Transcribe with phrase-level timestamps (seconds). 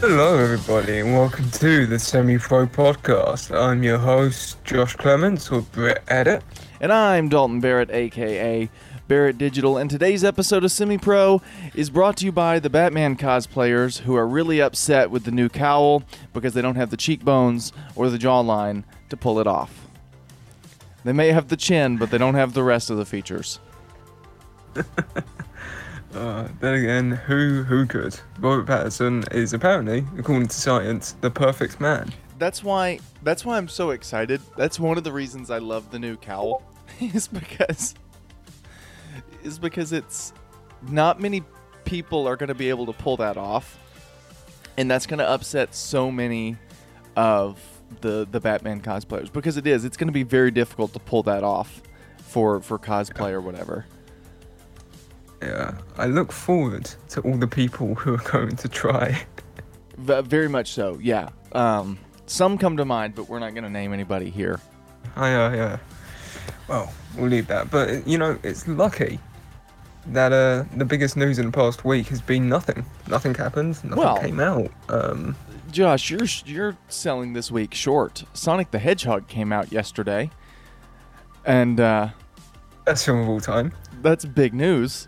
[0.00, 3.54] Hello, everybody, and welcome to the Semi Pro Podcast.
[3.54, 6.42] I'm your host, Josh Clements, or Brett Edit.
[6.80, 8.70] And I'm Dalton Barrett, aka
[9.08, 11.42] Barrett Digital, and today's episode of Semi Pro
[11.74, 15.50] is brought to you by the Batman cosplayers who are really upset with the new
[15.50, 19.86] cowl because they don't have the cheekbones or the jawline to pull it off.
[21.04, 23.60] They may have the chin, but they don't have the rest of the features.
[26.14, 28.18] Uh, then again, who who could?
[28.40, 32.12] Robert Pattinson is apparently, according to science, the perfect man.
[32.38, 34.40] That's why that's why I'm so excited.
[34.56, 36.62] That's one of the reasons I love the new cowl
[37.00, 37.94] is because
[39.44, 40.32] is because it's
[40.88, 41.42] not many
[41.84, 43.78] people are going to be able to pull that off.
[44.76, 46.56] And that's going to upset so many
[47.16, 47.60] of
[48.00, 49.84] the the Batman cosplayers because it is.
[49.84, 51.82] It's going to be very difficult to pull that off
[52.18, 53.86] for for cosplay or whatever.
[55.42, 59.22] Yeah, I look forward to all the people who are going to try.
[59.96, 60.98] V- very much so.
[61.02, 61.30] Yeah.
[61.52, 64.60] Um, some come to mind, but we're not going to name anybody here.
[65.16, 65.78] I, uh, yeah.
[66.68, 67.70] Well, we'll leave that.
[67.70, 69.18] But you know, it's lucky
[70.08, 72.84] that uh, the biggest news in the past week has been nothing.
[73.08, 73.82] Nothing happened.
[73.82, 74.70] Nothing Well- came out.
[74.88, 75.34] Um,
[75.70, 78.24] Josh, you're you're selling this week short.
[78.34, 80.28] Sonic the Hedgehog came out yesterday,
[81.44, 82.08] and uh,
[82.84, 83.72] best film of all time.
[84.02, 85.06] that's big news.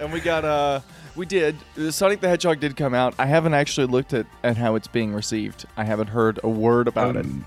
[0.00, 0.80] And we got uh
[1.14, 1.56] we did
[1.90, 3.14] Sonic the Hedgehog did come out.
[3.18, 5.66] I haven't actually looked at, at how it's being received.
[5.76, 7.44] I haven't heard a word about Um,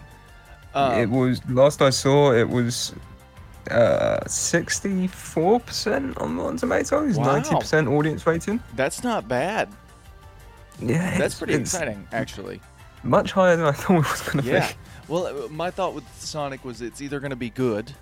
[0.73, 0.78] it.
[0.78, 2.31] Um, it was last I saw.
[2.33, 2.94] It was
[3.72, 7.25] uh, sixty-four percent on Rotten Tomatoes, Wow.
[7.33, 8.61] ninety percent audience rating.
[8.75, 9.69] that's not bad.
[10.80, 12.59] Yeah, That's pretty exciting, actually.
[13.03, 14.50] Much higher than I thought it was going to be.
[14.50, 14.67] Yeah.
[14.67, 14.73] be.
[15.08, 17.94] Well, uh, my thought with Sonic was it's either going to be good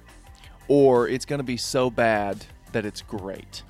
[0.68, 3.64] or it's going to be so bad that it's great.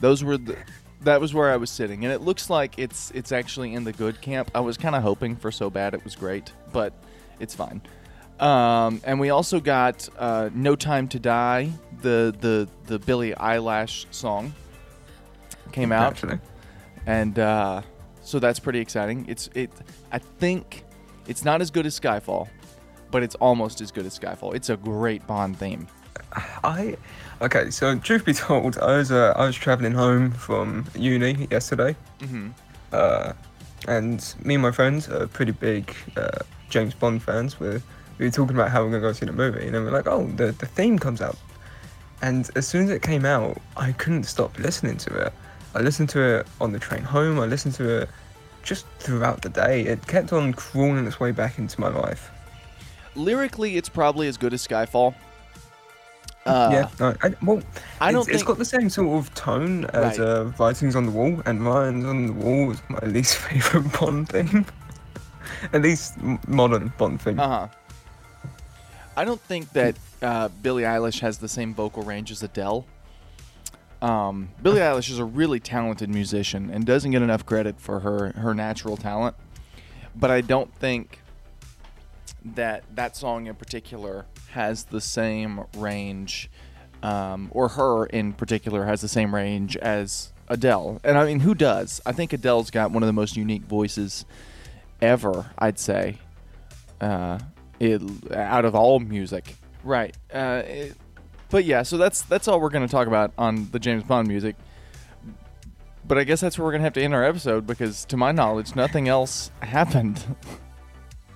[0.00, 0.56] Those were the
[1.02, 3.92] that was where I was sitting and it looks like it's it's actually in the
[3.92, 4.50] good camp.
[4.54, 6.92] I was kind of hoping for so bad it was great, but
[7.40, 7.82] it's fine.
[8.40, 11.70] Um, and we also got uh, "No Time to Die,"
[12.02, 14.52] the the the Billie Eilish song
[15.72, 16.40] came out Actually,
[17.06, 17.82] and uh,
[18.22, 19.24] so that's pretty exciting.
[19.28, 19.70] It's it.
[20.10, 20.84] I think
[21.28, 22.48] it's not as good as Skyfall,
[23.12, 24.54] but it's almost as good as Skyfall.
[24.54, 25.86] It's a great Bond theme.
[26.64, 26.96] I
[27.40, 27.70] okay.
[27.70, 32.48] So truth be told, I was uh, I was traveling home from uni yesterday, Mm-hmm.
[32.92, 33.32] uh,
[33.86, 36.38] and me and my friends are pretty big uh,
[36.70, 37.60] James Bond fans.
[37.60, 37.80] We're
[38.18, 40.06] we were talking about how we're gonna go see the movie, and then we're like,
[40.08, 41.36] oh, the the theme comes out,
[42.22, 45.32] and as soon as it came out, I couldn't stop listening to it.
[45.74, 47.38] I listened to it on the train home.
[47.40, 48.08] I listened to it
[48.62, 49.82] just throughout the day.
[49.82, 52.30] It kept on crawling its way back into my life.
[53.16, 55.14] Lyrically, it's probably as good as Skyfall.
[56.46, 57.62] Uh, yeah, no, I, well,
[58.00, 60.26] I don't it's, it's think- got the same sort of tone as Right.
[60.28, 64.28] uh, Writings on the Wall, and Writings on the Wall is my least favorite Bond
[64.28, 64.66] thing,
[65.72, 67.38] At least modern Bond thing.
[67.38, 67.68] Uh huh.
[69.16, 72.84] I don't think that uh, Billie Eilish has the same vocal range as Adele.
[74.02, 78.32] Um, Billie Eilish is a really talented musician and doesn't get enough credit for her
[78.32, 79.36] her natural talent.
[80.16, 81.20] But I don't think
[82.44, 86.50] that that song in particular has the same range,
[87.02, 91.00] um, or her in particular has the same range as Adele.
[91.04, 92.00] And I mean, who does?
[92.06, 94.24] I think Adele's got one of the most unique voices
[95.00, 95.46] ever.
[95.58, 96.18] I'd say
[97.00, 97.38] uh,
[97.78, 98.00] it,
[98.32, 99.54] out of all music.
[99.84, 100.16] Right.
[100.32, 100.96] Uh, it-
[101.50, 104.26] but yeah, so that's that's all we're going to talk about on the James Bond
[104.26, 104.56] music.
[106.06, 108.16] But I guess that's where we're going to have to end our episode because, to
[108.16, 110.22] my knowledge, nothing else happened.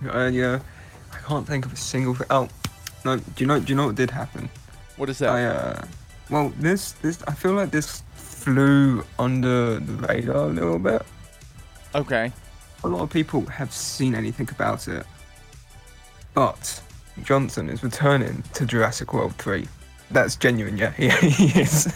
[0.04, 0.60] Uh, yeah,
[1.12, 2.14] I can't think of a single.
[2.14, 2.48] Th- oh,
[3.04, 3.16] no.
[3.16, 3.60] Do you know?
[3.60, 4.48] Do you know what did happen?
[4.96, 5.30] what is that?
[5.30, 5.86] I uh,
[6.30, 11.02] well, this this I feel like this flew under the radar a little bit.
[11.94, 12.32] okay.
[12.84, 15.04] A lot of people have seen anything about it,
[16.34, 16.80] but
[17.24, 19.66] Johnson is returning to Jurassic World three.
[20.12, 20.92] That's genuine, yeah.
[20.92, 21.08] He,
[21.48, 21.92] he is.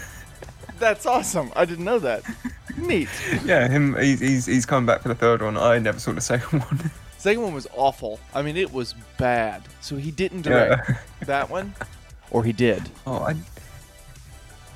[0.79, 1.51] That's awesome.
[1.55, 2.23] I didn't know that.
[2.77, 3.07] Neat.
[3.45, 3.95] yeah, him.
[3.97, 5.57] He's, he's he's coming back for the third one.
[5.57, 6.91] I never saw the second one.
[7.23, 8.19] Second one was awful.
[8.33, 9.61] I mean, it was bad.
[9.79, 10.97] So he didn't direct Yeah.
[11.25, 11.73] that one,
[12.31, 12.83] or he did.
[13.07, 13.35] Oh, I,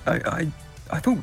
[0.09, 0.51] I, I,
[0.89, 1.17] I thought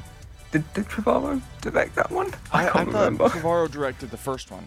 [0.52, 2.30] did did Trevorrow direct that one?
[2.52, 3.28] I, can't thought remember.
[3.30, 4.66] Trevorrow directed the first one.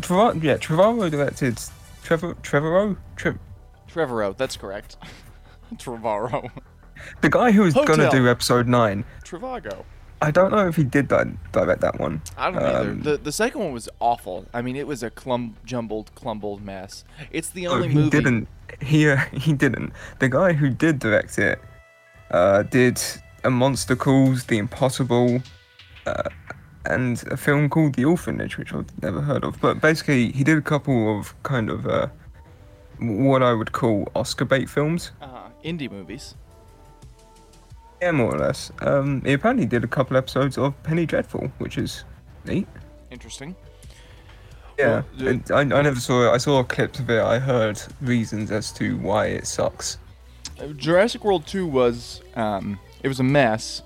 [0.00, 1.60] Trevorrow, yeah, Trevorrow directed
[2.02, 3.38] Trevor Trevorrow, Tre-
[3.88, 4.96] Trevorrow, that's correct.
[5.76, 6.50] Trevorrow.
[7.20, 9.04] the guy who was gonna do episode nine.
[9.24, 9.84] Trevago.
[10.20, 12.22] I don't know if he did di- direct that one.
[12.36, 12.90] I don't either.
[12.90, 14.46] Um, The the second one was awful.
[14.52, 17.04] I mean, it was a clum jumbled, clumbled mess.
[17.30, 18.10] It's the only only he movie.
[18.10, 18.48] didn't.
[18.80, 19.92] He uh, he didn't.
[20.18, 21.60] The guy who did direct it
[22.30, 23.00] uh, did
[23.44, 25.40] A Monster Calls, The Impossible,
[26.06, 26.28] uh,
[26.84, 29.60] and a film called The Orphanage, which I've never heard of.
[29.60, 32.08] But basically, he did a couple of kind of uh,
[32.98, 35.12] what I would call Oscar bait films.
[35.22, 36.34] Uh, indie movies.
[38.00, 38.70] Yeah, more or less.
[38.80, 42.04] Um, he apparently did a couple episodes of Penny Dreadful, which is
[42.44, 42.68] neat.
[43.10, 43.56] Interesting.
[44.78, 46.34] Yeah, Well, and I, I never saw it.
[46.34, 47.20] I saw clips of it.
[47.20, 49.98] I heard reasons as to why it sucks.
[50.60, 53.82] Uh, Jurassic World 2 was um, it was a mess.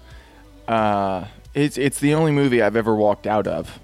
[0.68, 1.24] Uh,
[1.54, 3.80] it's it's the only movie I've ever walked out of.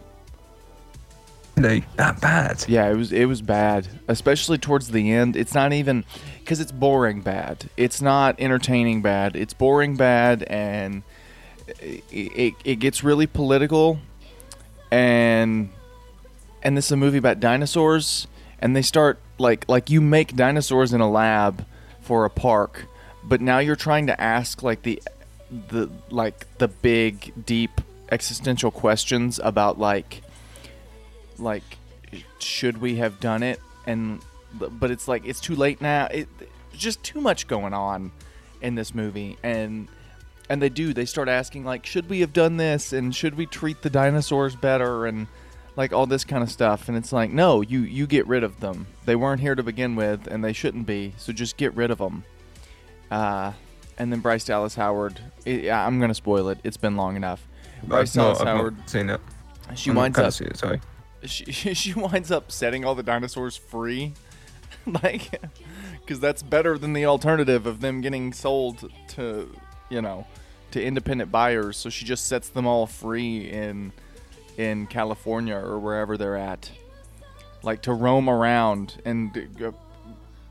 [1.60, 2.64] They that bad.
[2.68, 5.36] Yeah, it was it was bad, especially towards the end.
[5.36, 6.04] It's not even
[6.40, 7.68] because it's boring bad.
[7.76, 9.34] It's not entertaining bad.
[9.34, 11.02] It's boring bad, and
[11.80, 13.98] it, it, it gets really political.
[14.90, 15.70] And
[16.62, 18.26] and this is a movie about dinosaurs,
[18.60, 21.66] and they start like like you make dinosaurs in a lab
[22.00, 22.86] for a park,
[23.24, 25.02] but now you're trying to ask like the
[25.50, 27.80] the like the big deep
[28.10, 30.22] existential questions about like
[31.40, 31.62] like
[32.38, 33.60] should we have done it?
[33.86, 34.20] And
[34.58, 36.06] but it's like it's too late now.
[36.06, 36.28] It
[36.72, 38.12] just too much going on
[38.60, 39.36] in this movie.
[39.42, 39.88] And
[40.48, 42.92] and they do they start asking like should we have done this?
[42.92, 45.06] And should we treat the dinosaurs better?
[45.06, 45.26] And
[45.76, 46.88] like all this kind of stuff.
[46.88, 48.86] And it's like no you you get rid of them.
[49.04, 51.14] They weren't here to begin with and they shouldn't be.
[51.18, 52.24] So just get rid of them
[53.10, 53.52] uh
[53.96, 56.58] and then Bryce Dallas Howard it, I'm gonna spoil it.
[56.64, 57.46] It's been long enough.
[57.84, 59.20] Bryce I've Dallas Howard seen it.
[59.74, 60.56] she I'm winds up see it.
[60.56, 60.80] Sorry.
[61.24, 64.14] She she winds up setting all the dinosaurs free,
[65.02, 65.40] like,
[66.00, 69.48] because that's better than the alternative of them getting sold to,
[69.88, 70.26] you know,
[70.70, 71.76] to independent buyers.
[71.76, 73.92] So she just sets them all free in
[74.56, 76.70] in California or wherever they're at,
[77.62, 79.70] like to roam around and uh,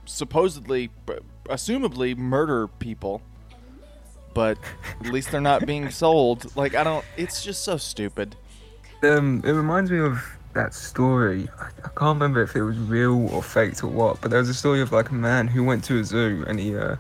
[0.06, 0.90] supposedly,
[1.46, 3.22] assumably, murder people.
[4.34, 4.58] But
[5.02, 6.56] at least they're not being sold.
[6.56, 7.06] Like I don't.
[7.16, 8.36] It's just so stupid.
[9.04, 11.48] Um, it reminds me of that story.
[11.60, 14.50] I, I can't remember if it was real or faked or what, but there was
[14.50, 16.96] a story of like a man who went to a zoo and he uh,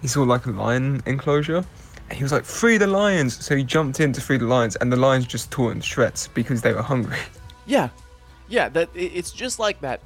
[0.00, 1.64] he saw like a lion enclosure,
[2.08, 4.76] and he was like, "Free the lions!" So he jumped in to free the lions,
[4.76, 7.18] and the lions just tore in shreds because they were hungry.
[7.64, 7.90] Yeah,
[8.48, 8.68] yeah.
[8.70, 10.00] That it's just like that,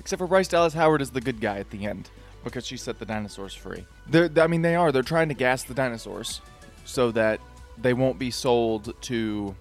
[0.00, 2.08] except for Bryce Dallas Howard is the good guy at the end
[2.42, 3.84] because she set the dinosaurs free.
[4.08, 4.90] They're, I mean, they are.
[4.90, 6.40] They're trying to gas the dinosaurs
[6.86, 7.40] so that
[7.76, 9.54] they won't be sold to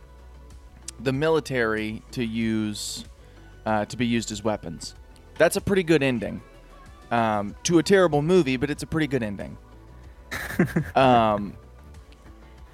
[1.00, 3.06] the military to use
[3.66, 4.96] uh, to be used as weapons.
[5.38, 6.42] That's a pretty good ending
[7.12, 9.58] um, to a terrible movie, but it's a pretty good ending.
[10.96, 11.54] um,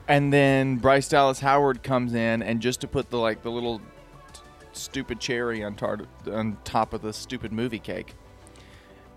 [0.07, 3.79] and then Bryce Dallas Howard comes in, and just to put the like the little
[3.79, 4.41] t-
[4.73, 8.15] stupid cherry on, tar- on top of the stupid movie cake.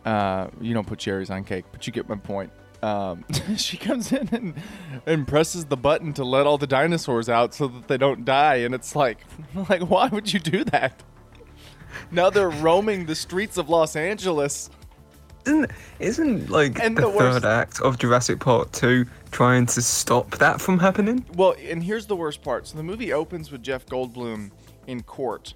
[0.05, 2.53] Uh, you don't put cherries on cake, but you get my point.
[2.83, 3.25] Um,
[3.57, 4.55] she comes in and,
[5.07, 8.57] and presses the button to let all the dinosaurs out so that they don't die,
[8.57, 9.19] and it's like,
[9.69, 11.03] like why would you do that?
[12.11, 14.71] Now they're roaming the streets of Los Angeles.
[15.45, 20.39] Isn't isn't like And the, the third act of Jurassic Park two trying to stop
[20.39, 21.25] that from happening?
[21.35, 22.69] Well, and here's the worst part.
[22.69, 24.51] So the movie opens with Jeff Goldblum
[24.87, 25.55] in court,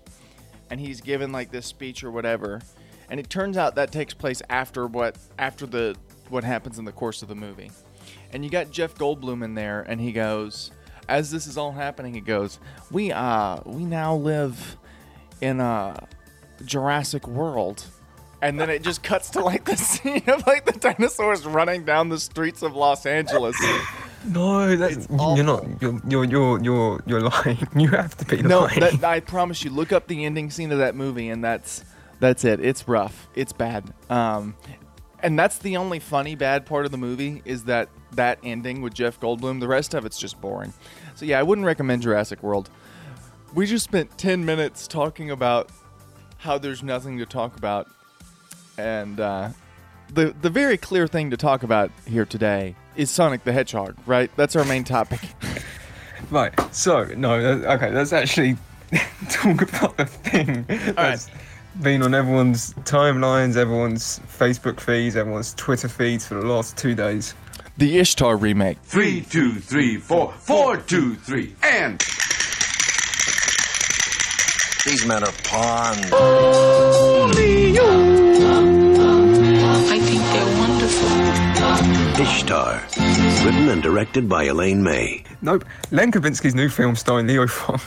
[0.70, 2.62] and he's given like this speech or whatever,
[3.10, 5.96] and it turns out that takes place after what after the
[6.30, 7.70] what happens in the course of the movie,
[8.32, 10.70] and you got Jeff Goldblum in there, and he goes,
[11.08, 12.58] as this is all happening, he goes,
[12.90, 14.76] "We uh we now live
[15.40, 16.06] in a
[16.64, 17.84] Jurassic World."
[18.42, 22.10] And then it just cuts to like the scene of like the dinosaurs running down
[22.10, 23.56] the streets of Los Angeles.
[24.28, 25.64] No, that's you're not.
[25.80, 27.68] You're you're you're you're, you're lying.
[27.76, 28.80] You have to be No, lying.
[28.80, 29.70] that, I promise you.
[29.70, 31.84] Look up the ending scene of that movie, and that's
[32.18, 32.58] that's it.
[32.58, 33.28] It's rough.
[33.36, 33.84] It's bad.
[34.10, 34.56] Um,
[35.26, 38.94] and that's the only funny bad part of the movie is that that ending with
[38.94, 39.58] Jeff Goldblum.
[39.58, 40.72] The rest of it's just boring.
[41.16, 42.70] So yeah, I wouldn't recommend Jurassic World.
[43.52, 45.70] We just spent ten minutes talking about
[46.38, 47.88] how there's nothing to talk about,
[48.78, 49.48] and uh,
[50.14, 53.96] the the very clear thing to talk about here today is Sonic the Hedgehog.
[54.06, 54.30] Right?
[54.36, 55.20] That's our main topic.
[56.30, 56.52] Right.
[56.74, 57.34] So no.
[57.34, 57.92] Okay.
[57.92, 58.56] Let's actually
[59.28, 60.64] talk about the thing
[60.94, 61.30] that's
[61.82, 67.34] been on everyone's timelines, everyone's Facebook feeds, everyone's Twitter feeds for the last two days.
[67.76, 68.78] the Ishtar remake.
[68.82, 72.00] Three, two, three, four, four, two, three, and
[74.86, 76.06] These men are pawns.
[79.88, 82.22] I think they're wonderful.
[82.22, 82.82] Ishtar.
[83.44, 85.24] Written and directed by Elaine May.
[85.42, 85.64] Nope.
[85.90, 87.80] Len Kavinsky's new film starring Leo Fong.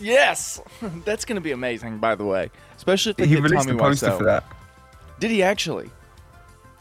[0.00, 0.60] Yes,
[1.04, 1.98] that's going to be amazing.
[1.98, 2.50] By the way,
[2.92, 4.18] especially if He released Tommy a poster Wiseau.
[4.18, 4.44] for that.
[5.20, 5.90] Did he actually?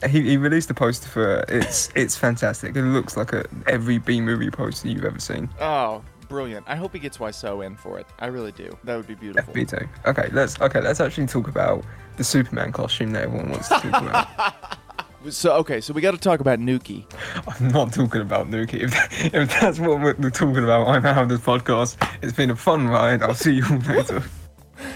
[0.08, 1.50] He, he released a poster for it.
[1.50, 2.76] It's it's fantastic.
[2.76, 5.50] It looks like a every B movie poster you've ever seen.
[5.60, 6.66] Oh, brilliant.
[6.70, 8.06] I hope he gets Wiseau in for it.
[8.20, 8.78] I really do.
[8.84, 9.56] That would be beautiful.
[9.56, 9.88] Me too.
[10.06, 10.82] Okay, let's okay.
[10.82, 11.84] Let's actually talk about
[12.18, 14.78] the Superman costume that everyone wants to talk about.
[15.30, 17.04] So okay, so we got to talk about Nuki.
[17.48, 18.84] I'm not talking about Nuki.
[18.84, 21.98] If, if that's what we're we're talking about, I'm out of this podcast.
[22.22, 23.24] It's been a fun ride.
[23.24, 24.24] I'll see you all later.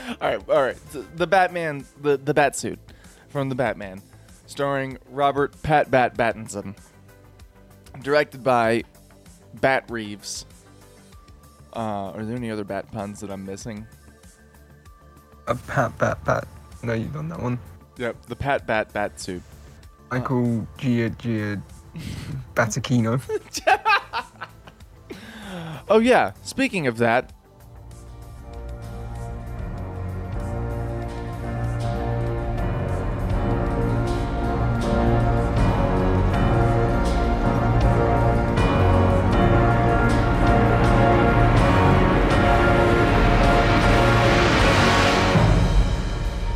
[0.22, 0.78] All right, all right.
[0.92, 2.80] So the Batman, the the bat suit
[3.30, 4.02] from the Batman,
[4.46, 6.76] starring Robert Pat Bat Pattinson,
[8.02, 8.84] directed by
[9.56, 10.46] Bat Reeves.
[11.76, 13.86] Uh, are there any other bat puns that I'm missing?
[15.48, 16.48] A pat, bat, bat.
[16.84, 17.60] No, you've done that one.
[17.98, 19.44] Yep, the Pat Bat Bat suit.
[20.10, 21.62] I Michael Gia Gia
[22.56, 23.22] Batakino.
[25.90, 27.34] Oh yeah, speaking of that.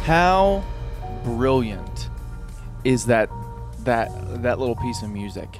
[0.06, 0.64] How
[1.24, 2.12] brilliant
[2.84, 3.28] is that
[3.86, 5.58] that that little piece of music?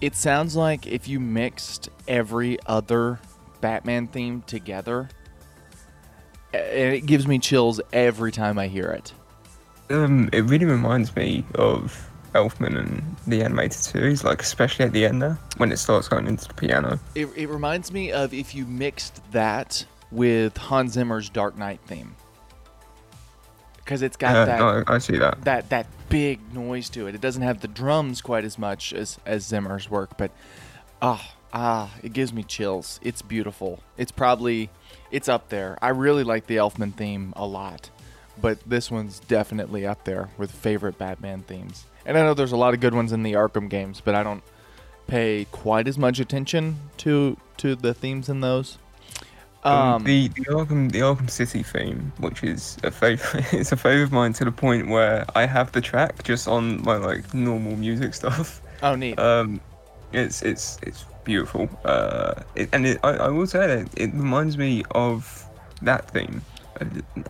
[0.00, 3.18] It sounds like if you mixed every other
[3.60, 5.08] Batman theme together,
[6.52, 9.12] and it gives me chills every time I hear it.
[9.90, 15.06] Um, it really reminds me of Elfman and the animated series, like especially at the
[15.06, 17.00] end there when it starts going into the piano.
[17.16, 22.14] It, it reminds me of if you mixed that with Hans Zimmer's Dark Knight theme,
[23.84, 25.42] because it's got Uh, that no, I see that.
[25.44, 27.14] that that big noise to it.
[27.14, 30.30] It doesn't have the drums quite as much as as Zimmer's work, but
[31.02, 32.98] ah ah, it gives me chills.
[33.02, 33.80] It's beautiful.
[33.96, 34.70] It's probably
[35.10, 35.78] it's up there.
[35.80, 37.90] I really like the Elfman theme a lot,
[38.40, 41.86] but this one's definitely up there with favorite Batman themes.
[42.06, 44.22] And I know there's a lot of good ones in the Arkham games, but I
[44.22, 44.42] don't
[45.06, 48.78] pay quite as much attention to to the themes in those.
[49.64, 53.76] Um, Um, the the Arkham the Arkham City theme, which is a favorite, it's a
[53.76, 57.32] favorite of mine to the point where I have the track just on my like
[57.34, 58.60] normal music stuff.
[58.82, 59.18] oh, neat.
[59.18, 59.60] Um,
[60.12, 61.68] it's it's it's beautiful.
[61.84, 65.48] Uh, it, and it, I, I will say that it reminds me of
[65.82, 66.42] that theme.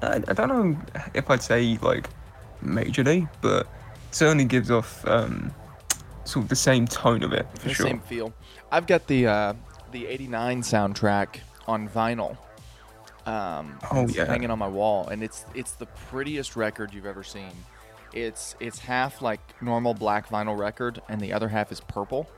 [0.03, 0.77] I, I don't know
[1.15, 2.09] if I'd say like
[2.65, 3.69] majorly, but
[4.11, 5.53] certainly gives off um,
[6.25, 7.87] sort of the same tone of it for the sure.
[7.87, 8.33] same feel.
[8.73, 9.55] I've got the uh,
[9.93, 12.37] the '89 soundtrack on vinyl.
[13.27, 14.27] Um, Oh, yeah.
[14.27, 17.53] hanging on my wall, and it's it's the prettiest record you've ever seen.
[18.13, 22.29] It's it's half like normal black vinyl record, and the other half is purple.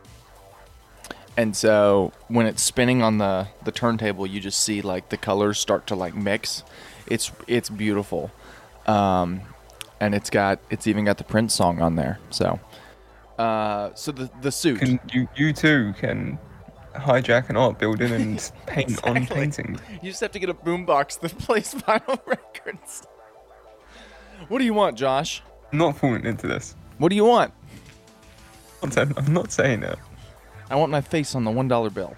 [1.36, 5.58] And so when it's spinning on the the turntable, you just see like the colors
[5.58, 6.62] start to like mix.
[7.06, 8.30] It's it's beautiful,
[8.86, 9.40] um,
[10.00, 12.20] and it's got it's even got the Prince song on there.
[12.30, 12.58] So,
[13.38, 14.78] uh, so the the suit.
[14.78, 16.38] Can you you too can
[16.98, 19.36] hijack an art building and paint on Exactly.
[19.36, 19.80] paintings.
[20.02, 23.06] You just have to get a boombox that plays vinyl records.
[24.48, 25.42] What do you want, Josh?
[25.72, 26.76] I'm not falling into this.
[26.98, 27.52] What do you want?
[28.82, 29.98] I'm I'm not saying it.
[30.70, 32.14] I want my face on the one dollar bill.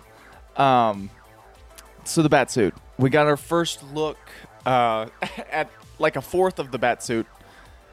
[0.57, 1.11] Um,
[2.05, 2.75] so the bat suit.
[2.99, 4.19] We got our first look
[4.67, 5.07] uh,
[5.53, 7.27] at like a fourth of the bat suit.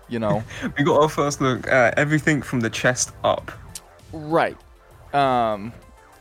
[0.08, 0.44] You know,
[0.78, 3.52] We got our first look at everything from the chest up.
[4.14, 4.56] right?
[5.14, 5.74] Um,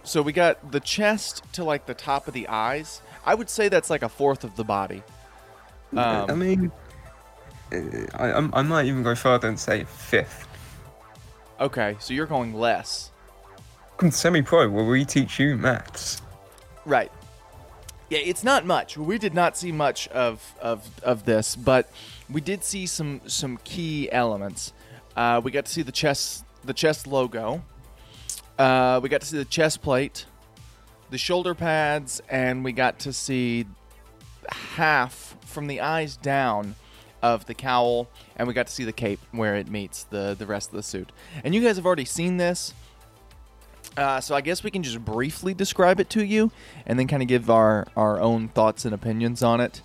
[0.04, 3.00] so we got the chest to like the top of the eyes.
[3.25, 5.02] I would say that's like a fourth of the body.
[5.96, 6.73] Um, I mean,
[7.73, 10.46] I, I'm- I might even go further and say fifth.
[11.61, 13.11] Okay, so you're going less.
[14.00, 16.20] I'm semi-pro where we teach you maths.
[16.84, 17.11] Right.
[18.11, 18.96] Yeah, it's not much.
[18.99, 21.90] We did not see much of of, of this, but
[22.28, 24.73] we did see some some key elements.
[25.16, 27.62] Uh, we got to see the chest the chest logo.
[28.58, 30.26] Uh, we got to see the chest plate,
[31.11, 33.66] the shoulder pads, and we got to see
[34.49, 36.75] half from the eyes down
[37.23, 40.46] of the cowl, and we got to see the cape where it meets the the
[40.46, 41.11] rest of the suit.
[41.42, 42.75] And you guys have already seen this.
[43.96, 46.50] Uh, so I guess we can just briefly describe it to you,
[46.87, 49.82] and then kind of give our our own thoughts and opinions on it.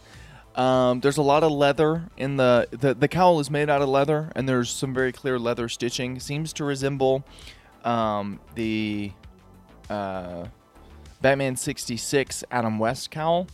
[0.55, 3.89] Um, there's a lot of leather in the, the the cowl is made out of
[3.89, 6.19] leather, and there's some very clear leather stitching.
[6.19, 7.23] Seems to resemble
[7.85, 9.11] um, the
[9.89, 10.45] uh,
[11.21, 13.47] Batman 66 Adam West cowl,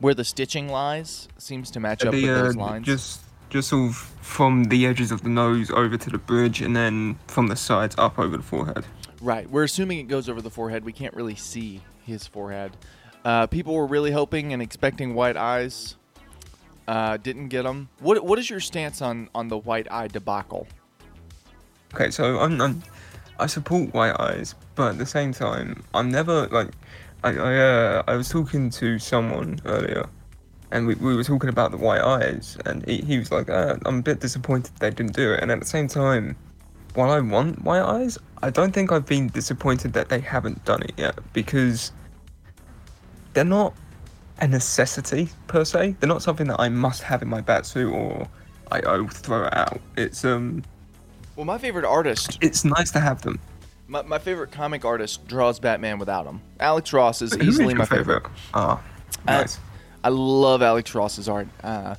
[0.00, 1.28] where the stitching lies.
[1.38, 2.86] Seems to match up with The, uh, those lines.
[2.86, 6.76] Just, just sort of from the edges of the nose over to the bridge, and
[6.76, 8.84] then from the sides up over the forehead.
[9.20, 9.48] Right.
[9.50, 10.84] We're assuming it goes over the forehead.
[10.84, 12.76] We can't really see his forehead.
[13.24, 15.96] Uh, people were really hoping and expecting white eyes.
[16.86, 17.88] Uh, didn't get them.
[17.98, 20.66] What What is your stance on on the white eye debacle?
[21.94, 22.82] Okay, so I'm, I'm
[23.38, 26.70] I support white eyes, but at the same time, I'm never like
[27.24, 30.08] I I, uh, I was talking to someone earlier,
[30.70, 33.76] and we, we were talking about the white eyes, and he, he was like, uh,
[33.86, 36.36] "I'm a bit disappointed they didn't do it." And at the same time,
[36.94, 40.82] while I want white eyes, I don't think I've been disappointed that they haven't done
[40.82, 41.92] it yet because
[43.34, 43.74] they're not
[44.40, 45.96] a necessity per se.
[46.00, 48.28] They're not something that I must have in my bat suit or
[48.70, 49.80] I, I throw it out.
[49.96, 50.62] It's um,
[51.38, 53.38] Well, my favorite artist, it's nice to have them.
[53.86, 56.40] my, my favorite comic artist, draws Batman without him.
[56.58, 58.24] Alex Ross is Who is easily your my favorite.
[58.54, 58.82] Ah,
[59.28, 59.60] Uh, nice.
[60.02, 61.46] I love Alex Ross's art.
[61.62, 61.94] Uh,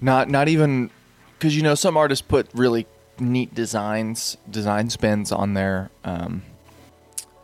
[0.00, 0.90] not not even
[1.36, 2.86] because you know some artists put really
[3.18, 6.42] neat designs, design spins on their um,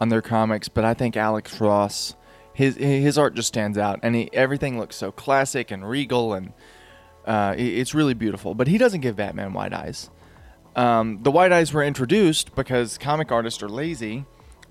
[0.01, 2.15] on their comics, but I think Alex Ross,
[2.55, 6.53] his his art just stands out, and he, everything looks so classic and regal, and
[7.27, 8.55] uh, it's really beautiful.
[8.55, 10.09] But he doesn't give Batman wide eyes.
[10.77, 14.25] Um, the white eyes were introduced because comic artists are lazy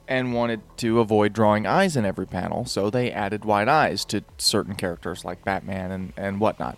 [0.08, 4.24] and wanted to avoid drawing eyes in every panel, so they added white eyes to
[4.38, 6.77] certain characters like Batman and, and whatnot.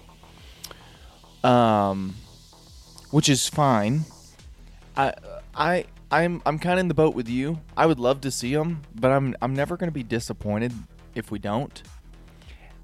[1.44, 2.16] Um,
[3.12, 4.02] which is fine.
[4.98, 5.14] I
[5.56, 7.62] I I'm I'm kind of in the boat with you.
[7.78, 10.74] I would love to see them, but I'm I'm never going to be disappointed
[11.16, 11.82] if we don't.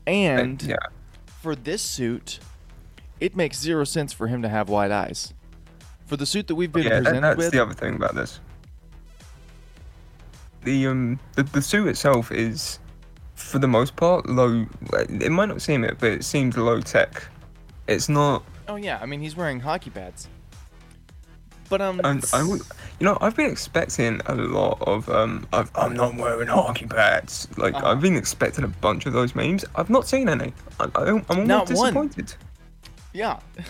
[0.06, 0.78] And yeah,
[1.42, 2.40] for this suit,
[3.20, 5.34] it makes zero sense for him to have white eyes.
[6.08, 6.98] For the suit that we've been yeah.
[7.00, 8.40] Presented that's with, the other thing about this.
[10.64, 12.80] The um, the, the suit itself is,
[13.36, 14.66] for the most part, low.
[14.94, 17.24] It might not seem it, but it seems low tech.
[17.88, 18.44] It's not.
[18.68, 20.28] oh yeah, I mean he's wearing hockey pads.
[21.70, 22.62] But um, And I would,
[23.00, 25.46] you know, I've been expecting a lot of um.
[25.52, 27.50] I've, I'm not wearing hockey pads.
[27.58, 27.92] Like Uh-huh.
[27.92, 29.66] I've been expecting a bunch of those memes.
[29.76, 30.54] I've not seen any.
[30.80, 32.08] I, I, I'm almost Not one.
[32.08, 32.34] disappointed.
[33.14, 33.40] Yeah.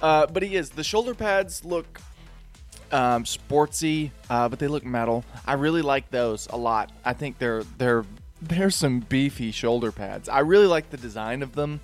[0.00, 0.70] Uh, but he is.
[0.70, 2.00] The shoulder pads look
[2.92, 5.24] um, sportsy, uh, but they look metal.
[5.46, 6.90] I really like those a lot.
[7.04, 8.04] I think they're they're
[8.40, 10.28] they're some beefy shoulder pads.
[10.28, 11.80] I really like the design of them.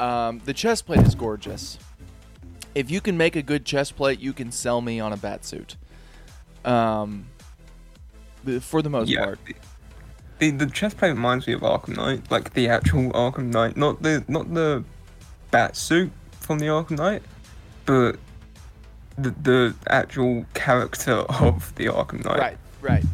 [0.00, 1.78] Um, the chest plate is gorgeous.
[2.74, 5.44] If you can make a good chest plate, you can sell me on a bat
[5.44, 5.76] suit.
[6.64, 7.26] Um,
[8.60, 9.24] for the most Yeah.
[9.24, 9.38] part.
[10.38, 14.02] The the chest plate reminds me of Arkham Knight, like the actual Arkham Knight, not
[14.02, 14.82] the not the
[15.50, 17.22] bat suit from the Arkham Knight,
[17.86, 18.18] but
[19.16, 22.38] the the actual character of the Arkham Knight.
[22.38, 23.04] Right, right.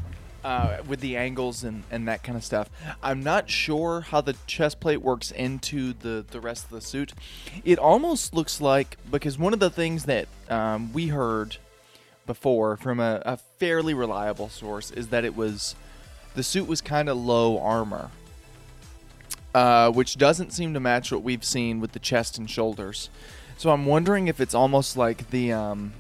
[0.42, 2.70] Uh, with the angles and, and that kind of stuff.
[3.02, 7.12] I'm not sure how the chest plate works into the, the rest of the suit.
[7.62, 11.59] It almost looks like, because one of the things that um, we heard
[12.26, 15.74] before from a, a fairly reliable source is that it was,
[16.35, 18.11] the suit was kind of low armor.
[19.54, 23.11] Uh, which doesn't seem to match what we've seen with the chest and shoulders.
[23.61, 25.92] So I'm wondering if it's almost like the um,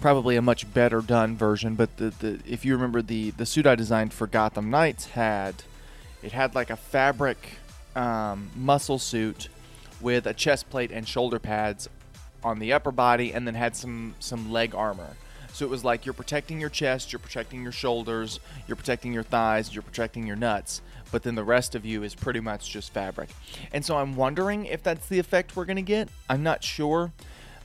[0.00, 1.74] probably a much better done version.
[1.74, 5.64] But the, the if you remember the the suit I designed for Gotham Knights had
[6.22, 7.58] it had like a fabric
[7.96, 9.48] um, muscle suit
[10.00, 11.88] with a chest plate and shoulder pads
[12.44, 15.16] on the upper body, and then had some some leg armor.
[15.52, 19.24] So it was like you're protecting your chest, you're protecting your shoulders, you're protecting your
[19.24, 22.92] thighs, you're protecting your nuts, but then the rest of you is pretty much just
[22.92, 23.30] fabric.
[23.72, 26.08] And so I'm wondering if that's the effect we're going to get.
[26.28, 27.12] I'm not sure.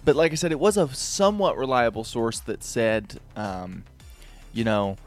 [0.04, 3.84] But like I said, it was a somewhat reliable source that said, um,
[4.54, 4.98] you know,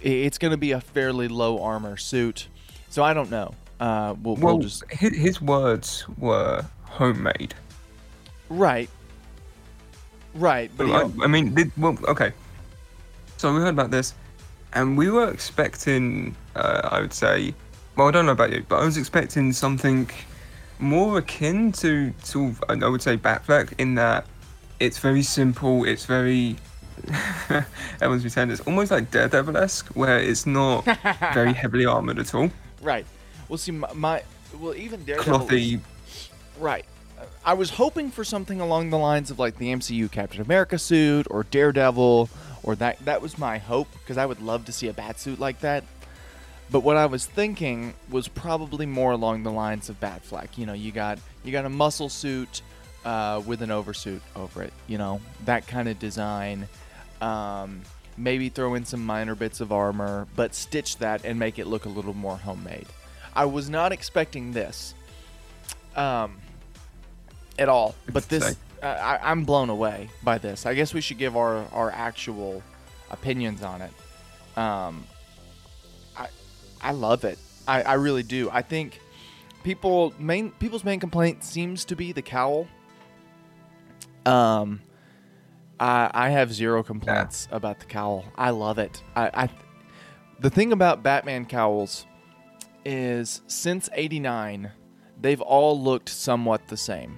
[0.00, 2.48] it's going to be a fairly low armor suit.
[2.90, 3.54] So I don't know.
[3.80, 4.84] Uh, we'll, Well, we'll just.
[4.90, 7.54] his, words were homemade.
[8.48, 8.88] Right.
[10.34, 10.70] Right.
[10.76, 12.32] But I, I mean, well, okay.
[13.36, 14.14] So we heard about this,
[14.74, 17.54] and we were expecting, uh, I would say,
[17.96, 20.10] well, I don't know about you, but I was expecting something
[20.78, 24.26] more akin to sort of, I would say, Batfleck in that
[24.80, 26.56] it's very simple, it's very.
[28.00, 30.84] Everyone's been saying it's almost like Daredevil esque, where it's not
[31.34, 32.50] very heavily armored at all.
[32.80, 33.06] right.
[33.48, 34.22] Well, see, my, my
[34.58, 35.40] well, even Daredevil.
[35.40, 35.80] Clothy,
[36.58, 36.84] Right.
[37.44, 41.26] I was hoping for something along the lines of like the MCU Captain America suit
[41.30, 42.28] or Daredevil
[42.64, 45.38] or that that was my hope because I would love to see a bat suit
[45.38, 45.84] like that.
[46.70, 50.56] But what I was thinking was probably more along the lines of Batfleck.
[50.56, 52.62] You know, you got you got a muscle suit
[53.04, 54.72] uh, with an oversuit over it.
[54.88, 56.66] You know, that kind of design.
[57.20, 57.82] Um,
[58.16, 61.84] maybe throw in some minor bits of armor, but stitch that and make it look
[61.84, 62.86] a little more homemade.
[63.34, 64.94] I was not expecting this
[65.96, 66.36] um,
[67.58, 67.94] at all.
[68.12, 68.56] But this.
[68.84, 70.66] Uh, I, I'm blown away by this.
[70.66, 72.62] I guess we should give our, our actual
[73.10, 73.92] opinions on it.
[74.58, 75.04] Um,
[76.16, 76.28] I
[76.82, 77.38] I love it.
[77.66, 78.50] I, I really do.
[78.52, 79.00] I think
[79.62, 82.68] people main people's main complaint seems to be the cowl.
[84.26, 84.82] Um,
[85.80, 88.24] I I have zero complaints about the cowl.
[88.36, 89.02] I love it.
[89.16, 89.48] I, I
[90.40, 92.06] the thing about Batman cowls
[92.84, 94.70] is since 89,
[95.20, 97.16] they've all looked somewhat the same.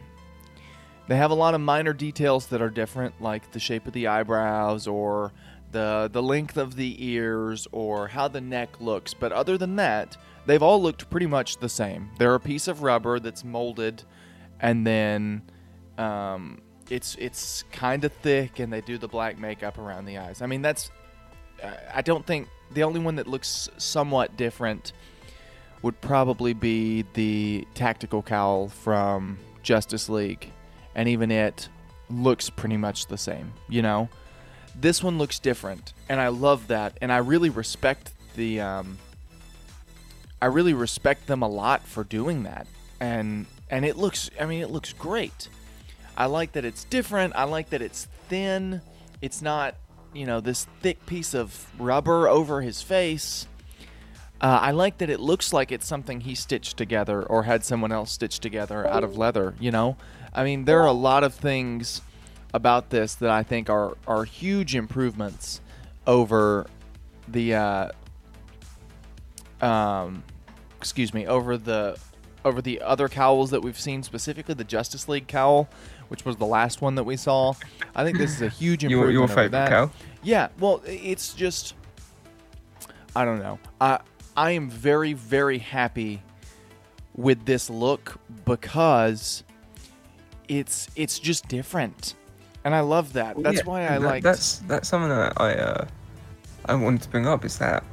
[1.09, 4.09] They have a lot of minor details that are different, like the shape of the
[4.09, 5.33] eyebrows or
[5.73, 9.15] the the length of the ears or how the neck looks.
[9.15, 10.17] But other than that,
[10.47, 12.11] they've all looked pretty much the same.
[12.19, 14.03] They're a piece of rubber that's molded,
[14.61, 15.43] and then
[15.99, 20.43] um, it's it's kind of thick, and they do the black makeup around the eyes.
[20.43, 20.91] I mean, that's
[21.95, 24.93] I don't think the only one that looks somewhat different
[25.83, 30.53] would probably be the tactical cowl from Justice League,
[30.97, 31.69] and even it
[32.11, 33.53] looks pretty much the same.
[33.69, 34.09] You know,
[34.75, 38.61] this one looks different, and I love that, and I really respect the.
[38.61, 38.99] Um,
[40.43, 42.67] I really respect them a lot for doing that,
[42.99, 44.31] and and it looks.
[44.41, 45.49] I mean, it looks great.
[46.17, 47.35] I like that it's different.
[47.37, 48.81] I like that it's thin.
[49.21, 49.75] It's not,
[50.15, 53.47] you know, this thick piece of rubber over his face.
[54.41, 57.93] Uh, I like that it looks like it's something he stitched together or had someone
[57.93, 59.55] else stitch together out of leather.
[59.61, 59.97] You know,
[60.37, 62.03] I mean, there are a lot of things
[62.55, 65.61] about this that I think are are huge improvements
[66.07, 66.67] over
[67.27, 67.91] the, uh,
[69.61, 70.23] um,
[70.79, 71.99] excuse me, over the
[72.45, 75.69] over the other cowls that we've seen, specifically the Justice League cowl,
[76.09, 77.53] which was the last one that we saw.
[77.97, 79.13] I think this is a huge Your, improvement.
[79.15, 79.69] your over favorite that.
[79.71, 79.91] cow?
[80.23, 81.75] Yeah, well, it's just
[83.17, 83.59] I don't know.
[83.81, 84.01] I
[84.37, 86.23] I am very very happy
[87.17, 89.43] with this look because
[90.49, 92.15] it's it's just different.
[92.65, 93.41] And I love that.
[93.43, 95.87] That's Yeah, why I that- like That's that's something that I uh,
[96.67, 97.85] I wanted to bring up is that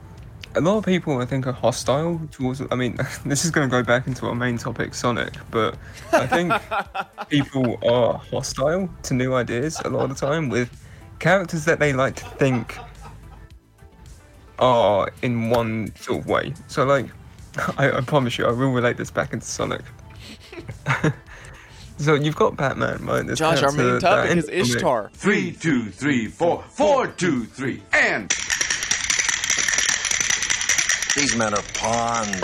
[0.55, 2.61] a lot of people I think are hostile towards.
[2.71, 5.75] I mean, this is going to go back into our main topic, Sonic, but
[6.11, 6.53] I think
[7.29, 10.69] people are hostile to new ideas a lot of the time with
[11.19, 12.77] characters that they like to think
[14.59, 16.53] are in one sort of way.
[16.67, 17.07] So like,
[17.77, 19.81] I, I promise you, I will relate this back into Sonic.
[21.97, 23.25] So you've got Batman, right?
[23.25, 25.11] This Josh, our main that topic in is Ishtar.
[25.13, 28.29] Three, two, three, four, four, two, three, and
[31.15, 32.39] These men are pawns.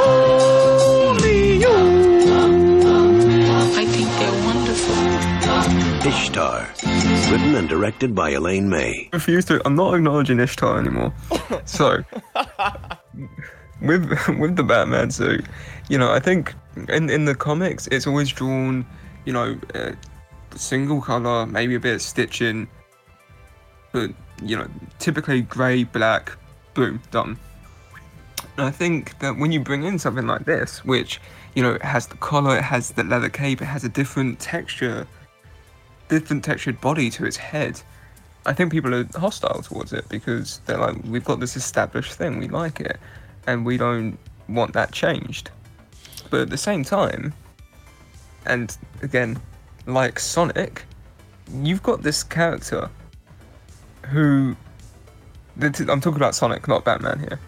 [2.52, 6.10] I think they're wonderful.
[6.10, 6.68] Ishtar.
[7.32, 9.10] Written and directed by Elaine May.
[9.12, 9.62] I refuse to.
[9.66, 11.14] I'm not acknowledging Ishtar anymore.
[11.66, 12.04] So,
[13.82, 14.10] with
[14.40, 15.46] with the Batman suit,
[15.88, 16.54] you know, I think
[16.88, 18.86] in in the comics it's always drawn,
[19.26, 19.92] you know, uh,
[20.56, 22.68] single color, maybe a bit of stitching,
[23.92, 24.12] but
[24.44, 24.68] you know,
[25.00, 26.38] typically grey, black,
[26.74, 27.38] boom, done.
[28.58, 31.20] And I think that when you bring in something like this, which
[31.56, 35.08] you know has the collar, it has the leather cape, it has a different texture,
[36.08, 37.82] different textured body to its head.
[38.46, 42.40] I think people are hostile towards it because they're like, we've got this established thing,
[42.40, 42.98] we like it,
[43.48, 45.52] and we don't want that changed.
[46.30, 47.34] But at the same time,
[48.50, 49.40] and again,
[49.86, 50.84] like Sonic,
[51.54, 52.90] you've got this character
[54.08, 54.56] who.
[55.62, 57.40] I'm talking about Sonic, not Batman here.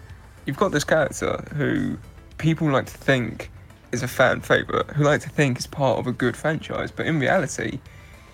[0.44, 1.96] You've got this character who
[2.36, 3.50] people like to think
[3.90, 7.06] is a fan favorite, who like to think is part of a good franchise, but
[7.06, 7.78] in reality,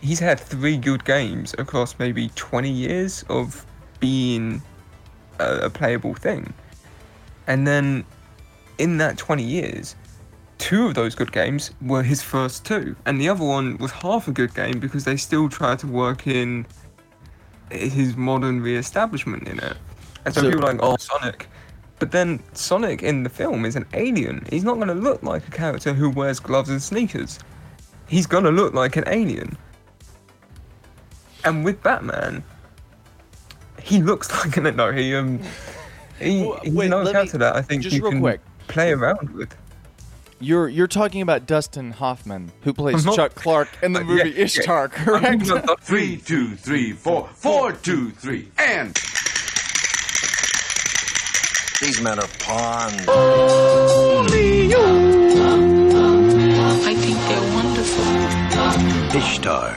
[0.00, 3.64] he's had three good games across maybe 20 years of
[4.00, 4.62] being
[5.38, 6.52] a, a playable thing.
[7.46, 8.04] And then
[8.78, 9.94] in that 20 years,
[10.59, 14.29] two of those good games were his first two, and the other one was half
[14.29, 16.66] a good game because they still tried to work in
[17.71, 19.77] his modern re-establishment in it.
[20.25, 21.49] And so, So- people are like, oh, Sonic.
[21.99, 24.47] But then Sonic in the film is an alien.
[24.51, 27.40] He's not going to look like a character who wears gloves and sneakers.
[28.07, 29.57] He's going to look like an alien.
[31.44, 32.44] And with Batman,
[33.83, 34.92] he looks like an no.
[34.92, 35.40] He um,
[36.21, 38.40] he, Well, he's wait, let me- that I think just you real can quick.
[38.68, 39.55] play around with.
[40.40, 44.31] You're you're talking about Dustin Hoffman, who plays I'm Chuck Clark in the Uh, movie
[44.31, 44.44] yeah, yeah.
[44.44, 45.51] Ishtar, I'm correct?
[45.81, 48.94] three, two, three, four, four, two, three, and
[51.81, 53.05] These men are pawns.
[56.81, 58.05] I think they're wonderful.
[59.20, 59.77] Ishtar.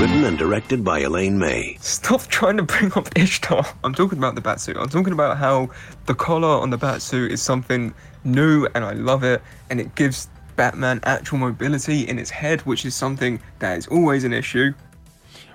[0.00, 1.76] Written and directed by Elaine May.
[1.80, 3.66] Stop trying to bring up Ishtar.
[3.82, 4.80] I'm talking about the batsuit.
[4.80, 5.70] I'm talking about how
[6.06, 10.28] the collar on the batsuit is something new and I love it and it gives
[10.54, 14.72] Batman actual mobility in its head, which is something that is always an issue.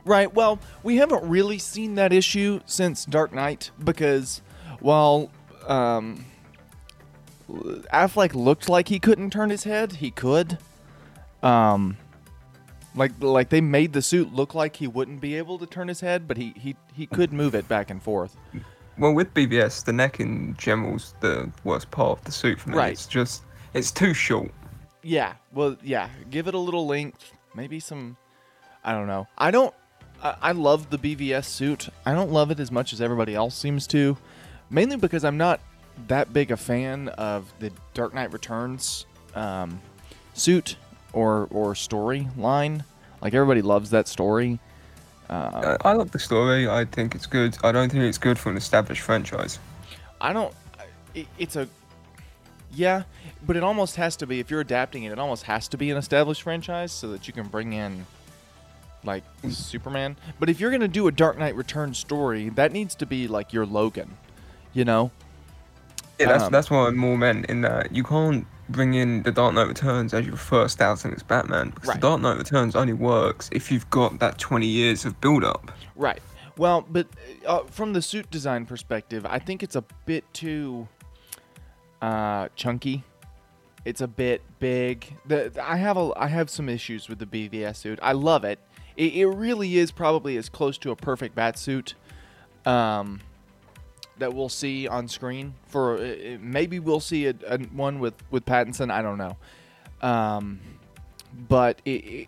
[0.03, 0.33] Right.
[0.33, 4.41] Well, we haven't really seen that issue since Dark Knight because
[4.81, 5.31] while
[5.69, 6.25] um,
[7.49, 10.57] Affleck looked like he couldn't turn his head, he could.
[11.41, 11.95] Um,
[12.95, 16.01] like like they made the suit look like he wouldn't be able to turn his
[16.01, 18.35] head, but he he he could move it back and forth.
[18.97, 22.77] well with BVS, the neck in general's the worst part of the suit for me.
[22.77, 22.93] Right.
[22.93, 24.51] It's just it's too short.
[25.01, 25.33] Yeah.
[25.51, 26.09] Well, yeah.
[26.29, 27.31] Give it a little length.
[27.55, 28.17] Maybe some.
[28.83, 29.27] I don't know.
[29.37, 29.73] I don't.
[30.21, 31.89] I, I love the BVS suit.
[32.05, 34.17] I don't love it as much as everybody else seems to.
[34.69, 35.59] Mainly because I'm not
[36.07, 39.79] that big a fan of the Dark Knight Returns um,
[40.33, 40.75] suit
[41.13, 42.83] or or storyline.
[43.21, 44.59] Like everybody loves that story.
[45.29, 46.67] Uh, I love the story.
[46.67, 47.57] I think it's good.
[47.63, 49.57] I don't think it's good for an established franchise.
[50.19, 50.53] I don't.
[51.15, 51.67] It, it's a.
[52.75, 53.03] Yeah,
[53.45, 54.39] but it almost has to be.
[54.39, 57.33] If you're adapting it, it almost has to be an established franchise so that you
[57.33, 58.05] can bring in,
[59.03, 60.17] like, Superman.
[60.39, 63.53] But if you're gonna do a Dark Knight Return story, that needs to be like
[63.53, 64.17] your Logan,
[64.73, 65.11] you know?
[66.19, 69.31] Yeah, that's Um, that's what I more meant in that you can't bring in the
[69.31, 71.95] Dark Knight Returns as your first outing as Batman because Right.
[71.95, 75.71] the Dark Knight Returns only works if you've got that 20 years of build up.
[75.95, 76.21] Right.
[76.57, 77.07] Well, but
[77.45, 80.87] uh, from the suit design perspective, I think it's a bit too
[82.01, 83.03] uh, chunky.
[83.85, 85.05] It's a bit big.
[85.25, 87.99] The, I have a I have some issues with the BVS suit.
[88.01, 88.59] I love it.
[88.95, 91.95] It, it really is probably as close to a perfect bat suit
[92.65, 93.19] um,
[94.17, 95.55] that we'll see on screen.
[95.67, 98.91] For uh, uh, maybe we'll see a, a one with with Pattinson.
[98.91, 99.37] I don't know.
[100.01, 100.59] Um,
[101.47, 102.27] but it, it,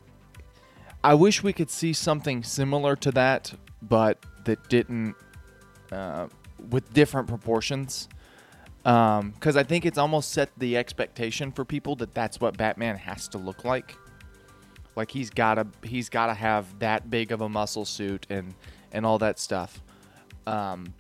[1.04, 5.16] I wish we could see something similar to that, but that didn't,
[5.92, 6.28] uh,
[6.70, 8.08] with different proportions.
[8.84, 13.28] Because I think it's almost set the expectation for people that that's what Batman has
[13.30, 13.96] to look like.
[14.96, 18.54] Like he's gotta he's gotta have that big of a muscle suit and
[18.92, 19.82] and all that stuff.
[20.48, 20.94] Um,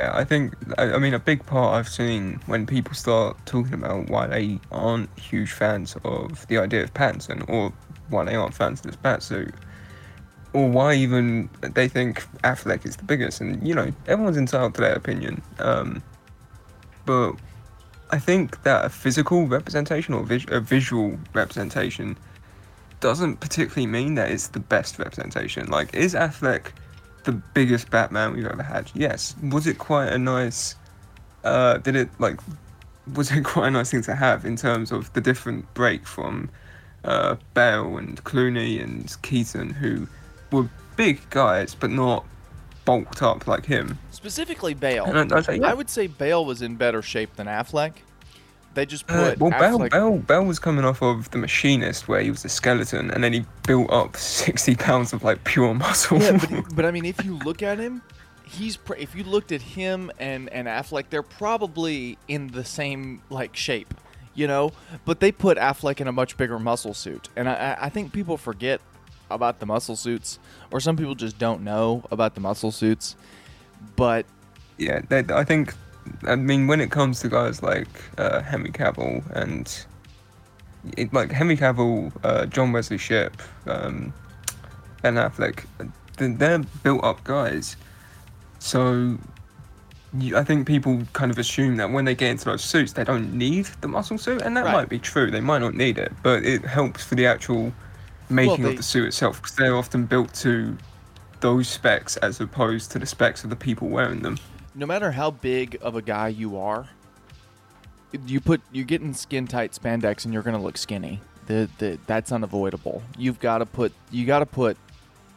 [0.00, 4.28] I think I, mean a big part I've seen when people start talking about why
[4.28, 7.72] they aren't huge fans of the idea of Pattinson or
[8.08, 9.54] why they aren't fans of this Batsuit.
[10.52, 14.80] Or why even they think Affleck is the biggest, and you know everyone's entitled to
[14.80, 15.42] their opinion.
[15.58, 16.02] Um,
[17.04, 17.32] but
[18.10, 22.16] I think that a physical representation or a visual representation
[23.00, 25.66] doesn't particularly mean that it's the best representation.
[25.66, 26.72] Like, is Affleck
[27.28, 28.90] the biggest Batman we've ever had?
[28.94, 29.34] Yes.
[29.50, 30.74] Was it quite a nice?
[31.44, 32.40] Uh, did it like?
[33.14, 36.48] Was it quite a nice thing to have in terms of the different break from
[37.04, 40.08] uh, Bale and Clooney and Keaton, who
[40.50, 42.24] were big guys but not
[42.86, 43.98] bulked up like him?
[44.10, 45.04] specifically Bale.
[45.06, 45.68] I- I'd say, yeah.
[45.70, 47.92] I would say Bale was in better shape than Affleck.
[48.78, 49.90] They just Uh, well, Bell, Affleck.
[49.90, 53.32] Bell, Bell was coming off of The Machinist, where he was a skeleton, and then
[53.32, 56.22] he built up 60 pounds of like pure muscle.
[56.22, 58.02] Yeah, but, but I mean, if you look at him,
[58.44, 63.20] he's pr- if you looked at him and and Affleck, they're probably in the same
[63.30, 63.92] like shape,
[64.36, 64.70] you know.
[65.04, 68.36] But they put Affleck in a much bigger muscle suit, and I- I, think people
[68.36, 68.80] forget
[69.28, 70.38] about the muscle suits,
[70.70, 73.16] or some people just don't know about the muscle suits.
[73.96, 74.24] But
[74.76, 75.74] yeah, I think.
[76.26, 79.84] I mean, when it comes to guys like uh, Henry Cavill and
[80.96, 84.12] it, like Henry Cavill, uh, John Wesley Shipp, um,
[85.02, 85.64] Ben Affleck,
[86.16, 87.76] they're built-up guys.
[88.58, 89.16] So
[90.18, 93.04] you, I think people kind of assume that when they get into those suits, they
[93.04, 94.72] don't need the muscle suit, and that Right.
[94.72, 95.30] might be true.
[95.30, 97.72] They might not need it, but it helps for the actual
[98.30, 100.76] making they- of the suit itself because they're often built to
[101.40, 104.38] those specs as opposed to the specs of the people wearing them.
[104.78, 106.88] No matter how big of a guy you are,
[108.26, 111.20] you put you're getting skin tight spandex and you're gonna look skinny.
[111.46, 113.02] The, the that's unavoidable.
[113.18, 114.76] You've got to put you got to put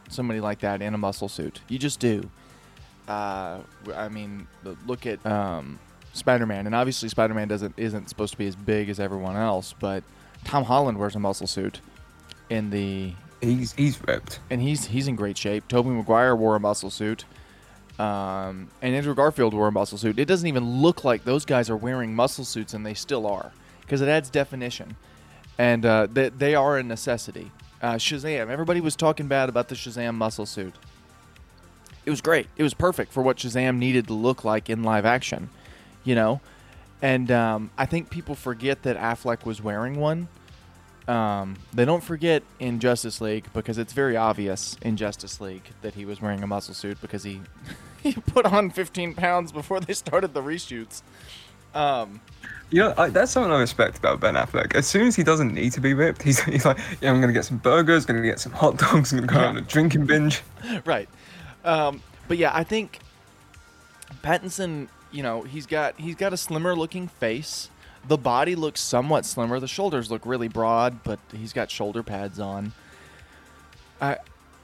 [0.10, 1.62] somebody like that in a muscle suit.
[1.70, 2.30] You just do.
[3.08, 3.60] Uh,
[3.96, 4.48] I mean,
[4.86, 5.80] look at um,
[6.14, 10.04] Spider-Man, and obviously Spider-Man doesn't isn't supposed to be as big as everyone else, but
[10.44, 11.80] Tom Holland wears a muscle suit
[12.50, 14.40] in the He's he's ripped.
[14.50, 15.68] and he's he's in great shape.
[15.68, 17.26] Tobey Maguire wore a muscle suit,
[18.00, 20.20] um, and Andrew Garfield wore a muscle suit.
[20.20, 23.52] It doesn't even look like those guys are wearing muscle suits, and they still are,
[23.82, 24.96] because it adds definition,
[25.58, 27.52] and uh, they, they are a necessity.
[27.82, 28.50] Uh, Shazam.
[28.50, 30.76] Everybody was talking bad about the Shazam muscle suit.
[32.06, 32.48] It was great.
[32.58, 35.50] It was perfect for what Shazam needed to look like in live action,
[36.04, 36.42] you know.
[37.02, 40.28] And um, I think people forget that Affleck was wearing one.
[41.08, 45.96] Um, they don't forget in Justice League because it's very obvious in Justice League that
[45.96, 47.42] he was wearing a muscle suit because he
[48.04, 51.02] he put on 15 pounds before they started the reshoots.
[51.74, 52.22] Um,
[52.70, 54.76] You know, I, that's something I respect about Ben Affleck.
[54.76, 57.34] As soon as he doesn't need to be ripped, he's, he's like, yeah, I'm gonna
[57.34, 59.48] get some burgers, gonna get some hot dogs, I'm gonna go Yeah.
[59.50, 60.42] on a drinking binge.
[60.86, 61.10] right.
[61.66, 63.00] Um, but yeah, I think
[64.24, 67.70] Pattinson, you know, he's got he's got a slimmer looking face.
[68.08, 69.60] The body looks somewhat slimmer.
[69.60, 72.74] The shoulders look really broad, but he's got shoulder pads on.
[74.02, 74.18] I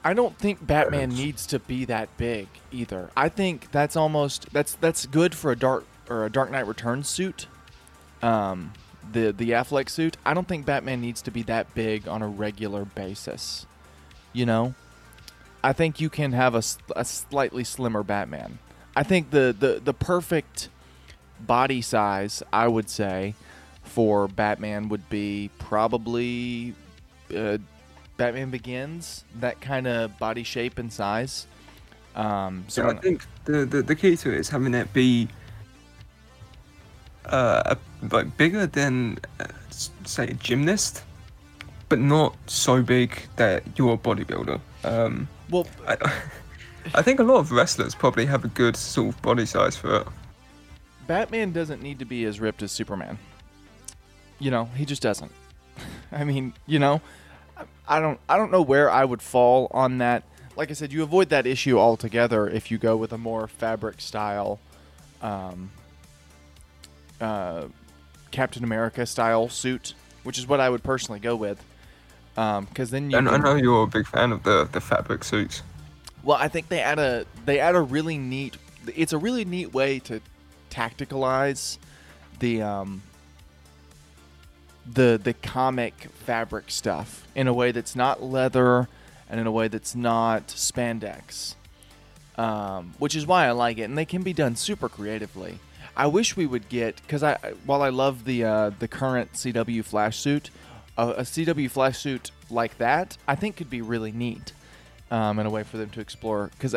[0.04, 3.10] I don't think Batman needs to be that big either.
[3.16, 7.08] I think that's almost that's that's good for a dark or a Dark Knight Returns
[7.08, 7.46] suit.
[8.22, 8.72] Um,
[9.12, 10.16] the the Affleck suit.
[10.24, 13.66] I don't think Batman needs to be that big on a regular basis.
[14.32, 14.74] You know,
[15.62, 16.62] I think you can have a,
[16.94, 18.58] a slightly slimmer Batman.
[18.94, 20.68] I think the, the the perfect
[21.40, 23.34] body size, I would say,
[23.82, 26.74] for Batman would be probably
[27.34, 27.58] uh,
[28.16, 29.24] Batman Begins.
[29.40, 31.46] That kind of body shape and size.
[32.14, 35.28] Um, so So I think the, the the key to it is having it be
[37.26, 37.74] uh
[38.10, 39.46] like bigger than uh,
[40.04, 41.02] say a gymnast,
[41.88, 44.60] but not so big that you're a bodybuilder.
[44.84, 45.96] Um, well, I,
[46.94, 50.00] I think a lot of wrestlers probably have a good sort of body size for
[50.00, 50.06] it.
[51.08, 53.18] Batman doesn't need to be as ripped as Superman.
[54.38, 55.32] You know, he just doesn't.
[56.12, 57.00] I mean, you know,
[57.56, 57.64] I-
[57.96, 60.22] I don't I don't know where I would fall on that.
[60.54, 64.00] Like I said, you avoid that issue altogether if you go with a more fabric
[64.00, 64.58] style
[65.22, 65.70] um,
[67.20, 67.64] uh,
[68.30, 69.94] Captain America style suit,
[70.24, 71.62] which is what I would personally go with.
[72.34, 75.62] Because then you I can- know you're a big fan of the the fabric suits.
[76.22, 78.56] well, I think they add a they add a really neat.
[78.94, 80.20] It's a really neat way to
[80.70, 81.78] tacticalize
[82.38, 83.02] the um
[84.90, 88.88] the the comic fabric stuff in a way that's not leather
[89.28, 91.54] and in a way that's not spandex.
[92.36, 95.58] Um, which is why I like it, and they can be done super creatively.
[95.96, 99.84] I wish we would get because I while I love the uh, the current CW
[99.84, 100.50] Flash suit,
[100.96, 104.52] a, a CW Flash suit like that I think could be really neat
[105.10, 106.50] um, and a way for them to explore.
[106.52, 106.74] Because,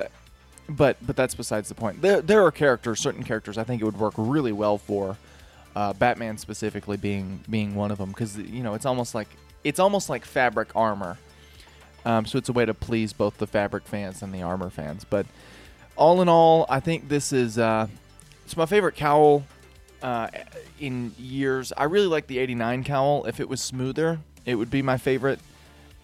[0.75, 2.01] but but that's besides the point.
[2.01, 5.17] There there are characters, certain characters, I think it would work really well for.
[5.73, 9.29] Uh, Batman specifically being being one of them, because you know it's almost like
[9.63, 11.17] it's almost like fabric armor.
[12.03, 15.05] Um, so it's a way to please both the fabric fans and the armor fans.
[15.05, 15.27] But
[15.95, 17.87] all in all, I think this is uh,
[18.43, 19.45] it's my favorite cowl
[20.01, 20.27] uh,
[20.79, 21.71] in years.
[21.77, 23.25] I really like the '89 cowl.
[23.25, 25.39] If it was smoother, it would be my favorite.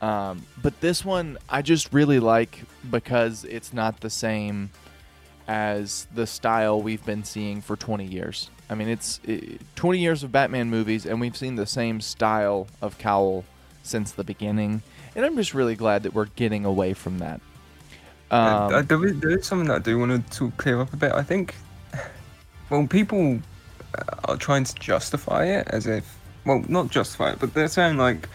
[0.01, 4.69] Um, but this one I just really like because it's not the same
[5.47, 8.49] as the style we've been seeing for 20 years.
[8.69, 12.67] I mean, it's it, 20 years of Batman movies, and we've seen the same style
[12.81, 13.45] of cowl
[13.83, 14.81] since the beginning.
[15.15, 17.41] And I'm just really glad that we're getting away from that.
[18.29, 20.91] Um, Uh, uh, there, is, there is something that I do want to clear up
[20.93, 21.13] a bit.
[21.13, 21.55] I think,
[22.69, 23.39] well, people
[23.97, 27.97] uh, are trying to justify it as if, well, not justify it, but they're saying
[27.97, 28.27] like,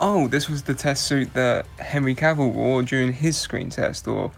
[0.00, 4.30] oh, this was the test suit that Henry Cavill wore during his screen test, or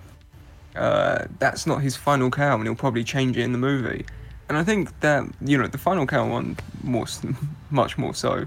[0.77, 4.05] uh, that's not his final cowl, and he'll probably change it in the movie.
[4.49, 7.07] And I think that you know the final cow one more,
[7.71, 8.47] much more so.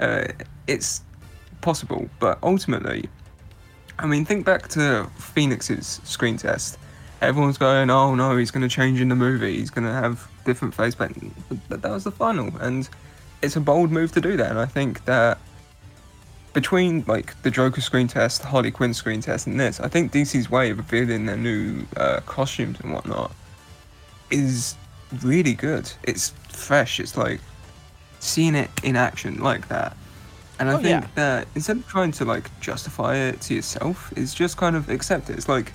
[0.00, 0.26] Uh,
[0.66, 1.02] it's
[1.60, 3.08] possible, but ultimately,
[3.98, 6.78] I mean, think back to Phoenix's screen test.
[7.20, 9.58] Everyone's going, "Oh no, he's going to change in the movie.
[9.58, 11.32] He's going to have different face paint."
[11.68, 12.88] But that was the final, and
[13.42, 14.50] it's a bold move to do that.
[14.50, 15.38] And I think that
[16.54, 20.12] between like the Joker screen test, the Harley Quinn screen test, and this, I think
[20.12, 23.32] DC's way of revealing their new uh, costumes and whatnot
[24.30, 24.76] is
[25.22, 25.92] really good.
[26.04, 26.98] It's fresh.
[27.00, 27.40] It's like
[28.20, 29.96] seeing it in action like that.
[30.58, 31.08] And I Oh, think yeah.
[31.16, 35.28] that instead of trying to like justify it to yourself, it's just kind of accept
[35.30, 35.36] it.
[35.36, 35.72] It's like,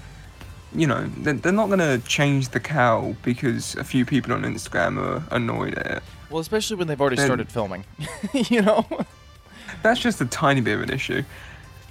[0.73, 4.43] you know, they're, they're not going to change the cowl because a few people on
[4.43, 6.03] Instagram are annoyed at it.
[6.29, 7.83] well, especially when they've already then- started filming.
[8.33, 8.85] you know?
[9.83, 11.23] That's just a tiny bit of an issue.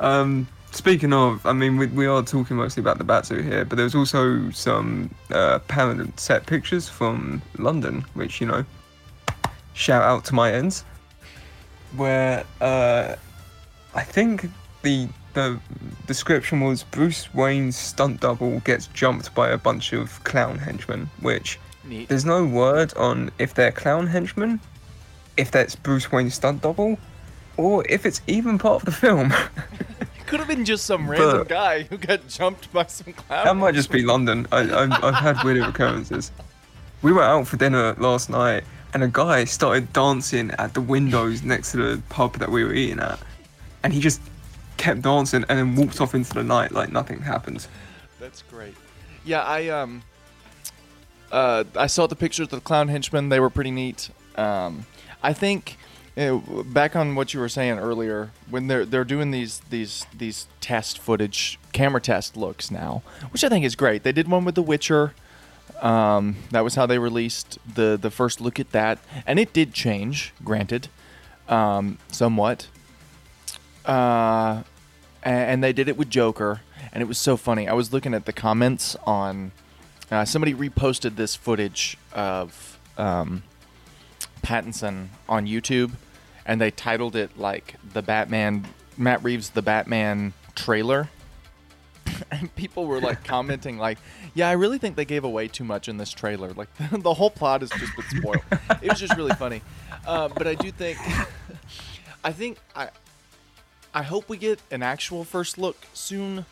[0.00, 3.76] Um, speaking of, I mean, we, we are talking mostly about the Batsuit here, but
[3.76, 8.64] there's also some uh, permanent set pictures from London, which, you know,
[9.72, 10.84] shout out to my ends,
[11.96, 13.14] where uh,
[13.94, 14.46] I think
[14.82, 15.58] the the
[16.06, 21.60] description was Bruce Wayne's stunt double gets jumped by a bunch of clown henchmen, which
[21.84, 22.08] Neat.
[22.08, 24.58] there's no word on if they're clown henchmen,
[25.36, 26.98] if that's Bruce Wayne's stunt double,
[27.58, 29.32] or if it's even part of the film.
[30.00, 33.44] It could have been just some random But- guy who got jumped by some clown.
[33.44, 34.46] that might just be London.
[34.52, 36.32] I, I've, I've had weird occurrences.
[37.02, 38.64] We were out for dinner last night,
[38.94, 42.72] and a guy started dancing at the windows next to the pub that we were
[42.74, 43.18] eating at,
[43.82, 44.20] and he just
[44.76, 47.66] kept dancing and then walked off into the night like nothing happened.
[48.20, 48.74] That's great.
[49.24, 50.02] Yeah, I um,
[51.32, 53.28] uh, I saw the pictures of the clown henchmen.
[53.28, 54.10] They were pretty neat.
[54.36, 54.86] Um,
[55.22, 55.76] I think
[56.18, 60.46] uh, back on what you were saying earlier, when they're they're doing these these these
[60.60, 64.02] test footage, camera test looks now, which I think is great.
[64.02, 65.14] They did one with The Witcher.
[65.80, 69.72] Um, that was how they released the the first look at that, and it did
[69.72, 70.88] change, granted,
[71.48, 72.66] um, somewhat.
[73.86, 74.62] Uh,
[75.24, 77.68] a- and they did it with Joker, and and it was so funny.
[77.68, 79.52] I was looking at the comments on.
[80.10, 83.42] Uh, somebody reposted this footage of um,
[84.42, 85.92] Pattinson on YouTube,
[86.48, 91.08] and they titled it like the Batman Matt Reeves the Batman trailer.
[92.32, 93.98] And people were like commenting like,
[94.34, 96.52] "Yeah, I really think they gave away too much in this trailer.
[96.54, 98.42] Like the whole plot has just been spoiled."
[98.82, 99.62] it was just really funny.
[100.06, 100.98] Uh, but I do think,
[102.24, 102.88] I think I,
[103.94, 106.44] I hope we get an actual first look soon.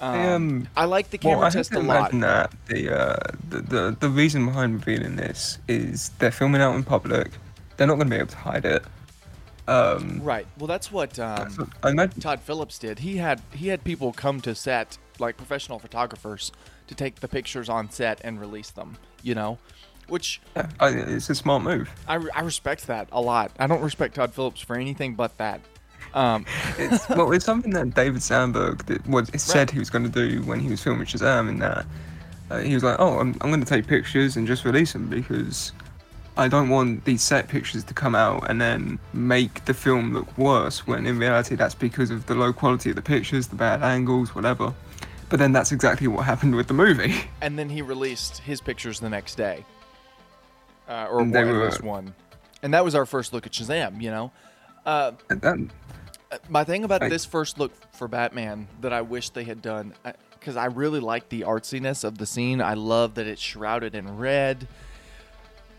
[0.00, 2.10] Um, Um, I like the Well, camera have test a lot.
[2.12, 3.16] that the, uh,
[3.48, 7.30] the the the reason behind revealing this is they're filming out in public.
[7.76, 8.82] They're not going to be able to hide it.
[9.68, 10.46] Um, Right.
[10.58, 13.00] Well, that's what um, I Todd Phillips did.
[13.00, 16.52] He had he had people come to set, like professional photographers,
[16.86, 18.96] to take the pictures on set and release them.
[19.22, 19.58] You know,
[20.08, 21.90] which yeah, I, it's a smart move.
[22.06, 23.50] I, I respect that a lot.
[23.58, 25.60] I don't respect Todd Phillips for anything but that.
[26.14, 26.46] Um,
[26.78, 30.42] It's well, it's something that David Sandberg did, was said he was going to do
[30.42, 31.48] when he was filming Shazam.
[31.48, 31.86] In that
[32.50, 35.08] uh, he was like, "Oh, I'm I'm going to take pictures and just release them
[35.08, 35.72] because
[36.38, 40.36] I don't want these set pictures to come out and then make the film look
[40.36, 40.86] worse.
[40.86, 44.34] When in reality, that's because of the low quality of the pictures, the bad angles,
[44.34, 44.74] whatever."
[45.28, 47.14] But then that's exactly what happened with the movie.
[47.40, 49.64] and then he released his pictures the next day,
[50.88, 52.14] uh, or And one, were- one,
[52.62, 54.00] and that was our first look at Shazam.
[54.00, 54.32] You know,
[54.84, 55.58] uh, And that,
[56.48, 59.94] my thing about I- this first look for Batman that I wish they had done,
[60.38, 62.60] because I really like the artsiness of the scene.
[62.60, 64.68] I love that it's shrouded in red,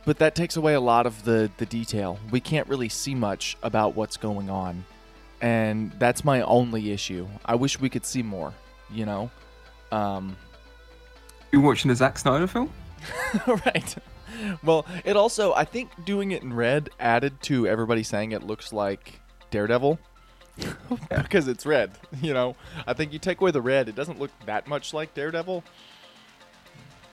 [0.07, 2.17] but that takes away a lot of the the detail.
[2.31, 4.85] We can't really see much about what's going on,
[5.41, 7.27] and that's my only issue.
[7.45, 8.53] I wish we could see more.
[8.89, 9.29] You know,
[9.91, 10.37] um,
[11.51, 12.71] you watching a Zack Snyder film?
[13.47, 13.95] right.
[14.63, 18.71] Well, it also I think doing it in red added to everybody saying it looks
[18.71, 19.19] like
[19.51, 19.99] Daredevil
[21.09, 21.91] because it's red.
[22.21, 22.55] You know,
[22.87, 25.65] I think you take away the red, it doesn't look that much like Daredevil.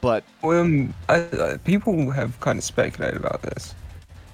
[0.05, 3.75] But um, I, I, people have kind of speculated about this,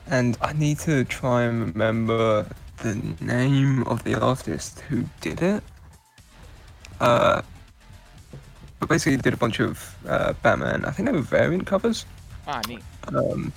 [0.09, 2.45] and I need to try and remember
[2.79, 5.63] the name of the artist who did it.
[6.99, 7.43] Uh,
[8.81, 10.85] but basically, did a bunch of uh, Batman.
[10.85, 12.05] I think they were variant covers.
[12.49, 12.83] ah, neat.
[13.15, 13.53] Um,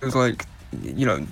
[0.00, 0.46] it was like,
[0.84, 1.26] you know,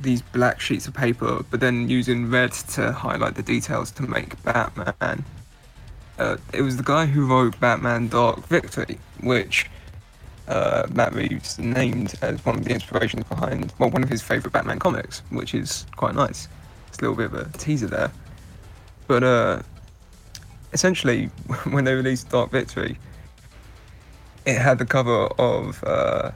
[0.00, 4.42] these black sheets of paper, but then using red to highlight the details to make
[4.42, 5.24] Batman.
[6.20, 9.70] Uh, it was the guy who wrote Batman Dark Victory, which
[10.48, 14.52] uh, Matt Reeves named as one of the inspirations behind, well, one of his favourite
[14.52, 16.46] Batman comics, which is quite nice.
[16.88, 18.12] It's a little bit of a teaser there.
[19.06, 19.62] But uh,
[20.74, 21.26] essentially,
[21.70, 22.98] when they released Dark Victory,
[24.44, 26.32] it had the cover of uh,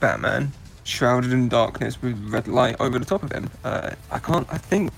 [0.00, 0.50] Batman
[0.82, 3.48] shrouded in darkness with red light over the top of him.
[3.62, 4.52] Uh, I can't.
[4.52, 4.92] I think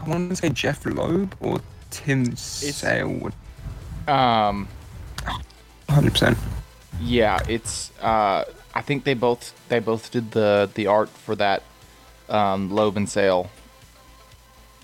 [0.00, 1.60] I want to say Jeph Loeb or
[1.94, 3.30] Tim Sale.
[4.08, 4.68] Um,
[5.88, 6.38] Hundred percent.
[7.00, 7.92] yeah, it's.
[8.00, 11.62] Uh, I think they both they both did the the art for that
[12.28, 13.48] um, Loeb and Sale.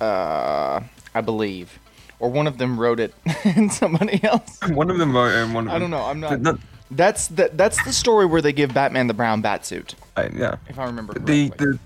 [0.01, 0.81] Uh,
[1.15, 1.81] I believe,
[2.21, 3.13] or one of them wrote it,
[3.45, 4.61] and somebody else.
[4.69, 6.05] One of them wrote it and one of I don't know.
[6.05, 6.59] I'm not.
[6.93, 10.57] That's the that's the story where they give Batman the brown batsuit, uh, yeah.
[10.69, 11.49] if I remember correctly.
[11.49, 11.79] the the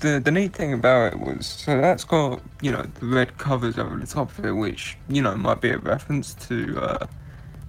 [0.00, 3.78] the the neat thing about it was so that's got you know the red covers
[3.78, 7.06] over the top of it, which you know might be a reference to uh,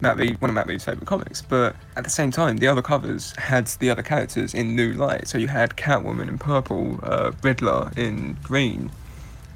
[0.01, 1.41] Matt Reeves, one of Matt Reeves' favorite comics.
[1.41, 5.28] But at the same time, the other covers had the other characters in new light.
[5.28, 8.91] So you had Catwoman in purple, uh, Riddler in green.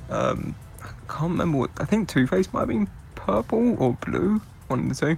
[0.10, 4.42] Um, I can't remember what I think Two Face might have been purple or blue,
[4.68, 5.18] one of the two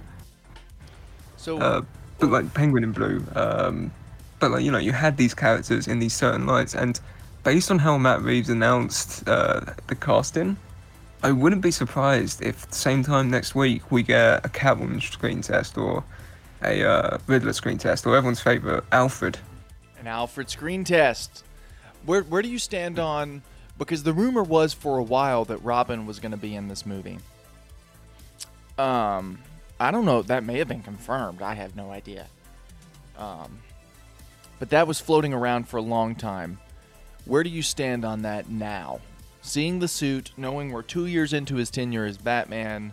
[1.42, 1.82] so uh,
[2.20, 3.24] but like Penguin in Blue.
[3.34, 3.90] Um,
[4.38, 7.00] but like you know, you had these characters in these certain lights, and
[7.44, 10.56] based on how Matt Reeves announced uh, the casting,
[11.22, 15.78] I wouldn't be surprised if same time next week we get a Catwoman screen test
[15.78, 16.04] or
[16.62, 19.38] a uh, Riddler screen test or everyone's favorite Alfred.
[19.98, 21.44] an Alfred screen test.
[22.04, 23.42] Where where do you stand on?
[23.78, 26.84] Because the rumor was for a while that Robin was going to be in this
[26.84, 27.18] movie.
[28.78, 29.38] Um,
[29.78, 30.22] I don't know.
[30.22, 31.42] That may have been confirmed.
[31.42, 32.26] I have no idea.
[33.16, 33.60] Um,
[34.58, 36.58] but that was floating around for a long time.
[37.24, 39.00] Where do you stand on that now?
[39.40, 42.92] Seeing the suit, knowing we're two years into his tenure as Batman,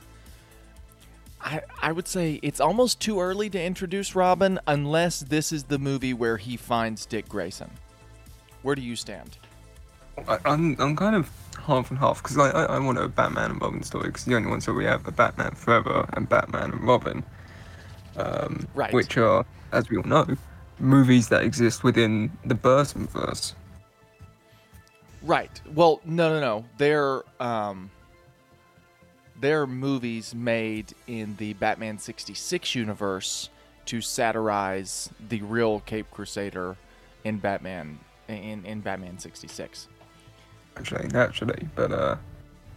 [1.42, 5.80] I, I would say it's almost too early to introduce Robin unless this is the
[5.80, 7.70] movie where he finds Dick Grayson.
[8.62, 9.38] Where do you stand?
[10.28, 11.30] I, I'm I'm kind of
[11.66, 14.36] half and half because like I, I want a Batman and Robin story because the
[14.36, 17.24] only ones that we have are Batman Forever and Batman and Robin,
[18.18, 18.92] um, Right.
[18.94, 20.28] which are, as we all know,
[20.80, 23.56] movies that exist within the Burton verse.
[25.22, 25.61] Right.
[25.74, 26.65] Well, no, no, no.
[26.78, 27.91] They're um,
[29.39, 33.49] there are movies made in the Batman 66 universe
[33.86, 36.78] to satirize the real Cape Crusader
[37.24, 39.88] in Batman in, in Batman 66.
[40.78, 41.67] actually, naturally.
[41.76, 42.15] But uh,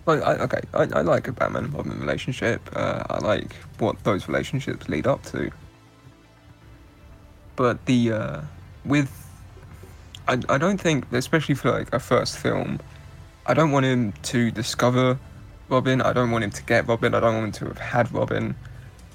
[0.06, 2.60] like, I, okay, I, I like a Batman Robin relationship.
[2.74, 5.50] Uh, I like what those relationships lead up to.
[7.56, 8.40] But the uh,
[8.84, 9.10] with,
[10.28, 12.80] I, I don't think, especially for like a first film,
[13.46, 15.18] I don't want him to discover
[15.68, 16.00] Robin.
[16.00, 17.14] I don't want him to get Robin.
[17.14, 18.54] I don't want him to have had Robin.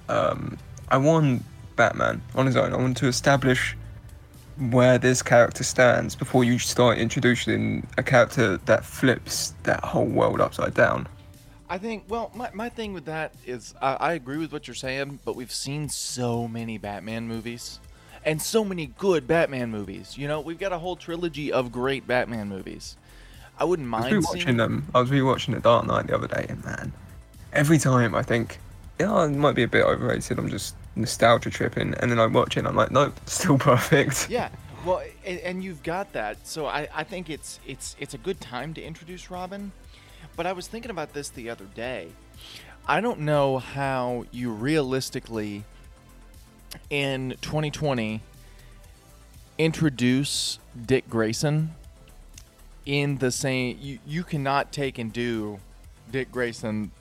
[0.10, 0.58] Um,
[0.90, 1.44] I want
[1.76, 2.74] Batman on his own.
[2.74, 3.78] I want to establish
[4.72, 10.42] where this character stands before you start introducing a character that flips that whole world
[10.42, 11.08] upside down.
[11.70, 14.76] I think, well, my, my thing with that is I, I agree with what you're
[14.76, 17.80] saying, but we've seen so many Batman movies
[18.28, 20.18] and so many good Batman movies.
[20.18, 22.98] You know, we've got a whole trilogy of great Batman movies.
[23.58, 24.86] I wouldn't I was mind rewatching seeing them.
[24.94, 26.92] I was rewatching The Dark Knight the other day, and man,
[27.54, 28.60] every time I think,
[29.00, 30.38] yeah, it might be a bit overrated.
[30.38, 34.30] I'm just nostalgia tripping, and then I watch it, and I'm like, nope, still perfect.
[34.30, 34.50] Yeah,
[34.86, 36.46] well, and, and you've got that.
[36.46, 39.72] So I, I think it's it's it's a good time to introduce Robin.
[40.36, 42.10] But I was thinking about this the other day.
[42.88, 45.64] I don't know how you realistically
[46.90, 48.22] in 2020
[49.58, 51.74] introduce Dick Grayson
[52.86, 55.60] in the same you, you cannot take and do
[56.12, 56.92] Dick Grayson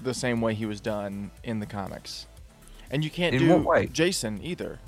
[0.00, 2.26] the same way he was done in the comics.
[2.90, 3.48] And you can't In do?
[3.92, 4.78] Jason either.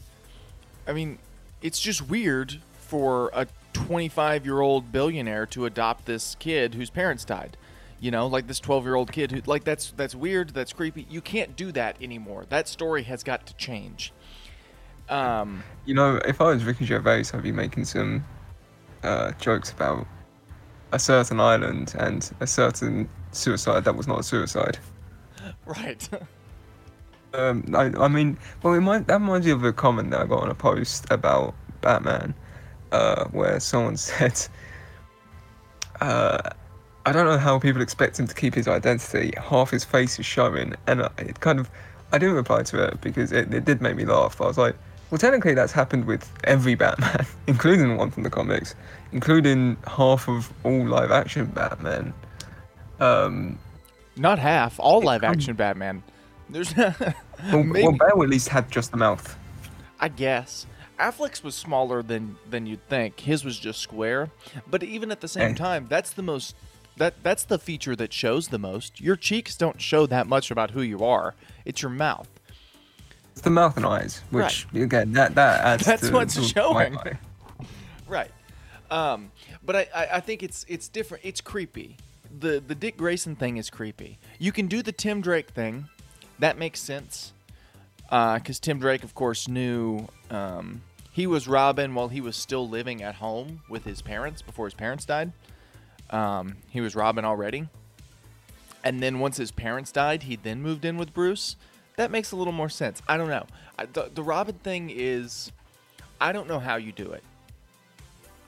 [0.86, 1.18] I mean,
[1.60, 7.24] it's just weird for a 25 year old billionaire to adopt this kid whose parents
[7.24, 7.56] died.
[8.00, 10.50] You know, like this 12 year old kid who, like, that's that's weird.
[10.50, 11.06] That's creepy.
[11.08, 12.46] You can't do that anymore.
[12.48, 14.12] That story has got to change.
[15.08, 18.24] Um, You know, if I was Ricky Gervais, I'd be making some
[19.02, 20.06] uh, jokes about
[20.92, 24.78] a certain island and a certain suicide that was not a suicide.
[25.66, 26.08] right.
[27.34, 30.26] Um, I, I mean, well, it might, that reminds me of a comment that I
[30.26, 32.34] got on a post about Batman,
[32.92, 34.38] uh, where someone said,
[36.02, 36.50] uh,
[37.06, 39.32] I don't know how people expect him to keep his identity.
[39.38, 41.70] Half his face is showing, and I- it kind of,
[42.12, 44.38] I didn't reply to it because it, it did make me laugh.
[44.40, 44.76] I was like,
[45.12, 48.74] well, technically that's happened with every Batman, including the one from the comics,
[49.12, 52.14] including half of all live-action Batman.
[52.98, 53.58] Um,
[54.16, 54.80] Not half.
[54.80, 56.02] All live action Batman.
[56.48, 56.94] There's, well,
[57.52, 59.36] well, Bale at least had just the mouth.
[60.00, 60.66] I guess.
[60.98, 63.20] Affleck's was smaller than than you'd think.
[63.20, 64.30] His was just square.
[64.70, 65.54] But even at the same Eh.
[65.54, 66.56] time, that's the most
[66.96, 68.98] that that's the feature that shows the most.
[68.98, 71.34] Your cheeks don't show that much about who you are.
[71.66, 72.28] It's your mouth.
[73.32, 75.86] It's the mouth and eyes, which again that that adds.
[75.86, 76.98] That's to what's the showing.
[78.08, 78.30] Right.
[78.90, 79.32] Um,
[79.64, 81.24] but I, I, I think it's it's different.
[81.24, 81.96] It's creepy.
[82.40, 84.18] The the Dick Grayson thing is creepy.
[84.38, 85.88] You can do the Tim Drake thing.
[86.38, 87.32] That makes sense.
[88.10, 93.02] Because Tim Drake, of course, knew um, he was Robin while he was still living
[93.02, 95.32] at home with his parents before his parents died.
[96.10, 97.68] Um, he was Robin already.
[98.84, 101.56] And then once his parents died, he then moved in with Bruce.
[101.96, 103.02] That makes a little more sense.
[103.08, 103.46] I don't know.
[103.78, 105.52] I, the, the Robin thing is,
[106.20, 107.22] I don't know how you do it.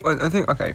[0.00, 0.74] Well, I think okay.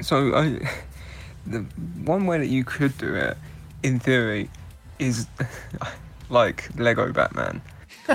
[0.00, 0.58] So I,
[1.46, 1.60] the
[2.04, 3.36] one way that you could do it,
[3.82, 4.50] in theory,
[4.98, 5.26] is
[6.28, 7.60] like Lego Batman,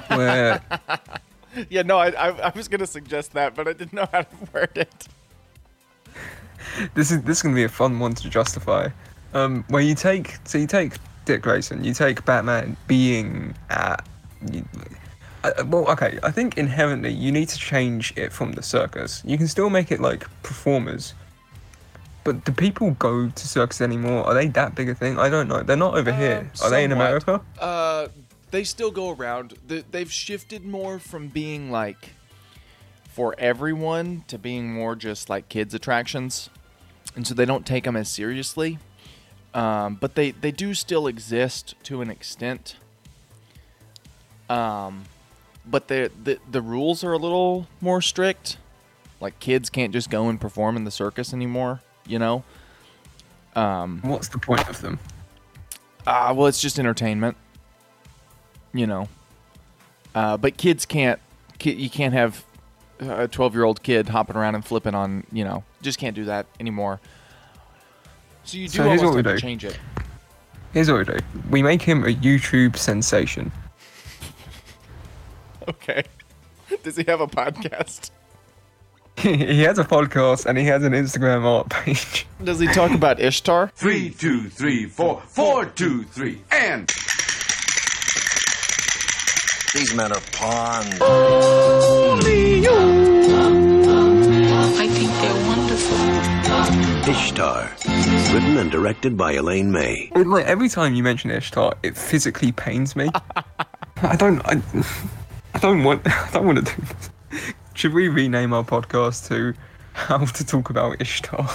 [0.07, 0.61] where
[1.69, 4.35] Yeah, no, I, I, I was gonna suggest that, but I didn't know how to
[4.53, 5.07] word it.
[6.93, 8.89] this is this is gonna be a fun one to justify.
[9.33, 10.93] Um, where you take so you take
[11.29, 14.03] Dick Grayson, you take Batman being at.
[14.51, 14.65] You,
[15.43, 16.17] uh, well, okay.
[16.23, 19.21] I think inherently you need to change it from the circus.
[19.23, 21.13] You can still make it like performers,
[22.23, 24.23] but do people go to circus anymore?
[24.23, 25.19] Are they that big a thing?
[25.19, 25.61] I don't know.
[25.61, 26.49] They're not over here.
[26.63, 26.91] Are they in.
[26.91, 27.41] America?
[27.59, 28.07] Uh,
[28.49, 29.53] they still go around.
[29.67, 32.13] They, they've shifted more from being like
[33.03, 36.49] for everyone to being more just like kids attractions,
[37.15, 38.79] and so they don't take them as seriously.
[39.53, 42.75] Um, but they they do still exist to an extent.
[44.49, 45.05] Um,
[45.65, 48.57] but the the the rules are a little more strict.
[49.19, 51.81] Like kids can't just go and perform in the circus anymore.
[52.07, 52.43] You know.
[53.55, 54.99] Um, What's the point of them?
[56.07, 57.35] Ah, well, it's just entertainment.
[58.73, 59.09] You know.
[60.13, 61.19] Uh, but kids can't.
[61.57, 62.45] Ki- you can't have
[62.99, 65.25] a twelve-year-old kid hopping around and flipping on.
[65.31, 66.99] You know, just can't do that anymore.
[68.43, 69.37] So you do so here's what we do.
[69.37, 69.79] change it.
[70.73, 71.19] Here's what we do.
[71.49, 73.51] We make him a YouTube sensation.
[75.67, 76.03] Okay.
[76.81, 78.09] Does he have a podcast?
[79.17, 82.25] he has a podcast and he has an Instagram art page.
[82.43, 83.71] Does he talk about Ishtar?
[83.75, 86.87] Three, two, three, four, four, two, three, and
[89.75, 90.99] These men are pawns.
[91.01, 93.08] Only you
[97.09, 97.71] Ishtar.
[98.31, 100.11] Written and directed by Elaine May.
[100.15, 103.09] It, like every time you mention Ishtar, it physically pains me.
[104.03, 104.39] I don't.
[104.45, 104.61] I,
[105.55, 106.03] I don't want.
[106.07, 107.51] I don't want to do this.
[107.73, 109.55] Should we rename our podcast to
[109.93, 111.49] "How to Talk About Ishtar"?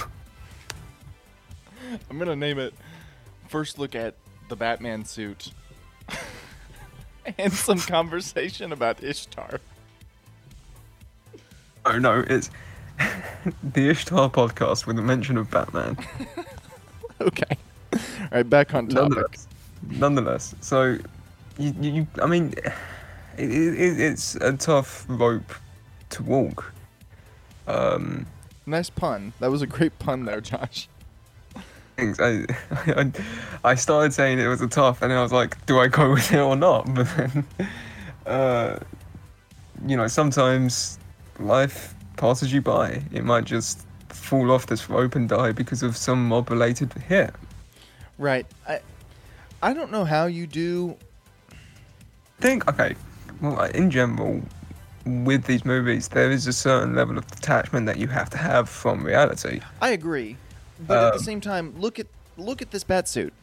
[2.09, 2.73] I'm gonna name it.
[3.47, 4.15] First look at
[4.49, 5.51] the Batman suit,
[7.37, 9.61] and some conversation about Ishtar.
[11.85, 12.49] Oh no, it's
[13.63, 15.97] the Ishtar podcast with a mention of Batman.
[17.21, 17.57] Okay.
[17.93, 17.99] All
[18.31, 19.09] right, back on topic.
[19.09, 19.47] Nonetheless,
[19.89, 20.97] nonetheless, so
[21.57, 22.53] you, you, you I mean,
[23.37, 25.53] it, it, it's a tough rope
[26.09, 26.73] to walk.
[27.67, 28.25] Um,
[28.65, 29.33] Nice pun.
[29.39, 30.89] That was a great pun there, Josh.
[31.97, 32.19] Thanks.
[32.19, 32.45] I,
[32.87, 33.11] I,
[33.63, 36.11] I started saying it was a tough, and then I was like, do I go
[36.11, 36.93] with it or not?
[36.93, 37.47] But then,
[38.25, 38.79] uh,
[39.87, 40.99] you know, sometimes
[41.39, 43.01] life passes you by.
[43.11, 47.33] It might just fall off this rope and die because of some mob-related hit.
[48.17, 48.45] Right.
[48.67, 48.79] I
[49.61, 50.97] I don't know how you do.
[52.39, 52.95] think okay
[53.41, 54.41] well in general
[55.05, 58.67] with these movies there is a certain level of detachment that you have to have
[58.69, 60.37] from reality I agree,
[60.79, 62.07] but at the Um, same time, look at
[62.37, 63.33] look at this bat suit.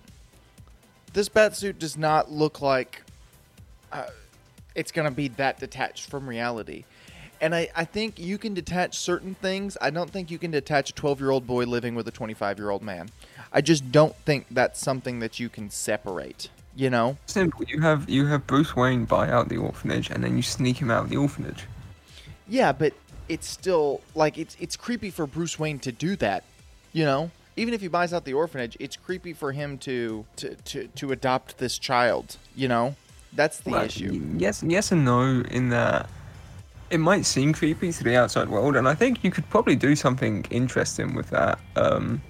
[1.12, 3.02] This bat suit does not look like
[3.92, 4.06] uh,
[4.74, 6.84] it's gonna be that detached from reality.
[7.42, 9.76] And I, I think you can detach certain things.
[9.80, 12.58] I don't think you can detach a 12 year old boy living with a 25
[12.58, 13.10] year old man.
[13.52, 16.48] I just don't think that's something that you can separate.
[16.74, 17.18] You know?
[17.26, 20.78] simple you have you have bruce wayne buy out the orphanage and then you sneak
[20.80, 21.64] him out of the orphanage
[22.48, 22.94] Yeah, but
[23.28, 26.44] it's still like it's it's creepy for Bruce Wayne to do that.
[26.92, 30.54] You know, even if he buys out the orphanage, it's creepy for him to to
[30.54, 32.36] to, to adopt this child.
[32.54, 32.94] You know,
[33.32, 34.20] that's the Well, issue.
[34.38, 36.08] yes yes and no in that
[36.92, 39.96] it might seem creepy to the outside world and i think you could probably do
[39.96, 42.20] something interesting with that um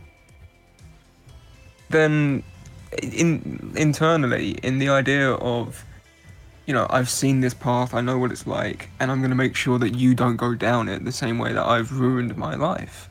[1.91, 2.43] then
[3.03, 5.85] in internally in the idea of
[6.67, 9.37] you know i've seen this path i know what it's like and i'm going to
[9.37, 12.55] make sure that you don't go down it the same way that i've ruined my
[12.55, 13.09] life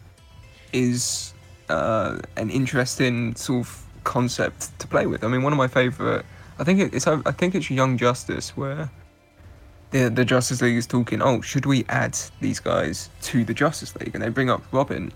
[0.73, 1.33] is
[1.69, 5.23] uh, an interesting sort of concept to play with.
[5.23, 6.25] I mean one of my favorite
[6.59, 8.89] i think it- it's i think it's young justice where
[9.91, 11.21] the the Justice League is talking.
[11.21, 14.11] Oh, should we add these guys to the Justice League?
[14.13, 15.11] And they bring up Robin,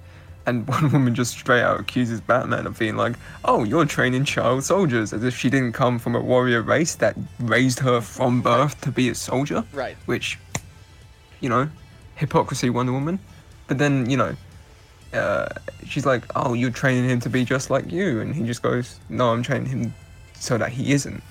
[0.45, 4.63] and one woman just straight out accuses Batman of being like, "Oh, you're training child
[4.63, 8.79] soldiers," as if she didn't come from a warrior race that raised her from birth
[8.81, 9.63] to be a soldier.
[9.73, 9.97] Right.
[10.05, 10.37] Which,
[11.39, 11.69] you know,
[12.15, 13.19] hypocrisy, Wonder Woman.
[13.67, 14.35] But then you know.
[15.13, 15.47] Uh,
[15.87, 18.99] she's like, "Oh, you're training him to be just like you," and he just goes,
[19.07, 19.93] "No, I'm training him
[20.33, 21.23] so that he isn't."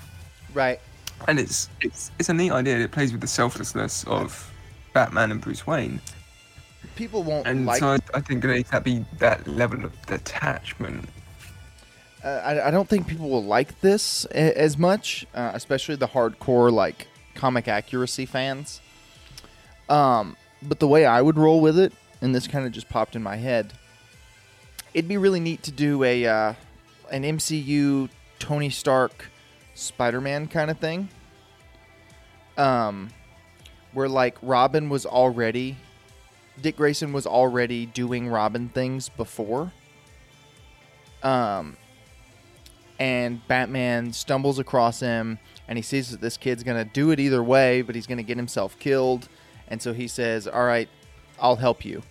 [0.55, 0.79] Right.
[1.27, 2.77] And it's it's it's a neat idea.
[2.79, 4.51] It plays with the selflessness of
[4.93, 5.99] Batman and Bruce Wayne,
[6.95, 7.79] People won't and like.
[7.79, 11.09] so I, I think needs be that level of detachment.
[12.23, 16.07] uh, I, I don't think people will like this a- as much, uh, especially the
[16.07, 18.79] hardcore like comic accuracy fans.
[19.89, 23.15] Um, but the way I would roll with it, and this kind of just popped
[23.15, 23.73] in my head,
[24.93, 26.53] it'd be really neat to do a uh,
[27.11, 28.09] an MCU
[28.39, 29.29] Tony Stark
[29.75, 31.09] Spider-Man kind of thing.
[32.57, 33.11] Um,
[33.93, 35.77] where like Robin was already,
[36.61, 39.71] Dick Grayson was already doing Robin things before.
[41.23, 41.77] Um,
[42.99, 47.19] and Batman stumbles across him and he sees that this kid's going to do it
[47.19, 49.27] either way, but he's going to get himself killed.
[49.67, 50.87] And so he says, All right,
[51.39, 52.03] I'll help you.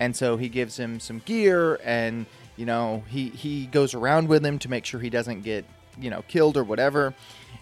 [0.00, 4.44] And so he gives him some gear and, you know, he, he goes around with
[4.44, 5.64] him to make sure he doesn't get,
[6.00, 7.14] you know, killed or whatever.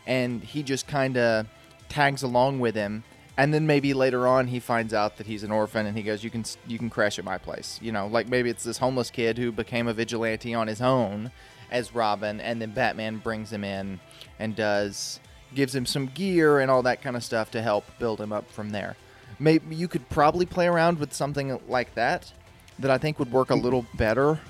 [0.06, 1.46] And he just kind of
[1.88, 3.04] tags along with him.
[3.36, 6.24] And then maybe later on he finds out that he's an orphan and he goes,
[6.24, 9.10] "You can you can crash at my place." You know, like maybe it's this homeless
[9.10, 11.30] kid who became a vigilante on his own
[11.70, 14.00] as Robin, and then Batman brings him in
[14.38, 15.20] and does
[15.54, 18.50] gives him some gear and all that kind of stuff to help build him up
[18.50, 18.96] from there.
[19.38, 22.32] Maybe you could probably play around with something like that
[22.78, 23.64] that I think would work a mm-hmm.
[23.64, 24.40] little better.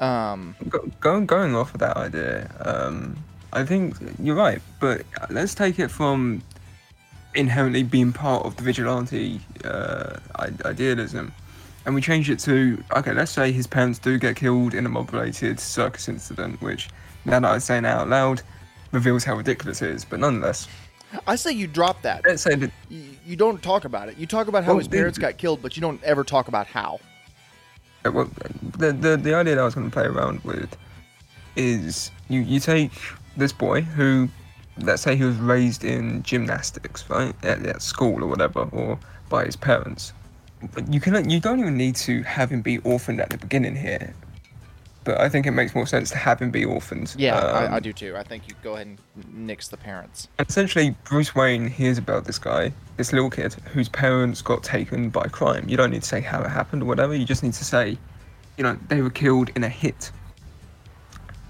[0.00, 3.16] Um, Go, going going off of that idea, um,
[3.52, 4.60] I think you're right.
[4.80, 6.42] But let's take it from
[7.34, 10.16] inherently being part of the vigilante uh,
[10.64, 11.32] idealism,
[11.84, 13.12] and we change it to okay.
[13.12, 16.88] Let's say his parents do get killed in a mob-related circus incident, which
[17.24, 18.42] now that I say it out loud
[18.92, 20.04] reveals how ridiculous it is.
[20.04, 20.68] But nonetheless,
[21.26, 22.24] I say you drop that.
[22.24, 24.16] let's say that You, you don't talk about it.
[24.16, 26.48] You talk about how Well, his the- parents got killed, but you don't ever talk
[26.48, 27.00] about how.
[28.08, 28.30] Well,
[28.78, 30.76] the, the the idea that I was going to play around with
[31.56, 32.92] is you you take
[33.36, 34.28] this boy who
[34.80, 38.98] let's say he was raised in gymnastics, right, at, at school or whatever, or
[39.28, 40.12] by his parents.
[40.74, 43.76] But you can you don't even need to have him be orphaned at the beginning
[43.76, 44.14] here.
[45.08, 47.14] But I think it makes more sense to have him be orphaned.
[47.16, 48.14] Yeah, I, I Um, do too.
[48.14, 48.98] I think you go ahead and
[49.32, 50.28] nix the parents.
[50.38, 55.26] Essentially, Bruce Wayne hears about this guy, this little kid, whose parents got taken by
[55.28, 55.66] crime.
[55.66, 57.14] You don't need to say how it happened or whatever.
[57.14, 57.96] You just need to say,
[58.58, 60.12] you know, they were killed in a hit.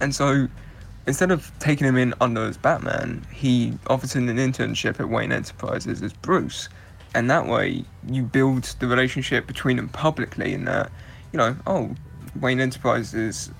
[0.00, 0.46] And so,
[1.08, 5.32] instead of taking him in under as Batman, he offers him an internship at Wayne
[5.32, 6.68] Enterprises as Bruce.
[7.16, 10.92] And that way, you build the relationship between them publicly in that,
[11.32, 11.96] you know, oh,
[12.36, 13.50] Wayne Enterprises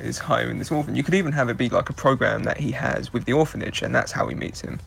[0.00, 0.96] is hiring this orphan.
[0.96, 3.82] You could even have it be like a program that he has with the orphanage,
[3.82, 4.80] and that's how he meets him.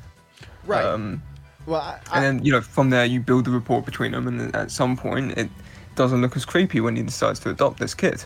[0.65, 0.83] Right.
[0.83, 1.21] Um,
[1.65, 4.55] well, I, and then, you know, from there, you build the rapport between them, and
[4.55, 5.49] at some point, it
[5.95, 8.23] doesn't look as creepy when he decides to adopt this kid.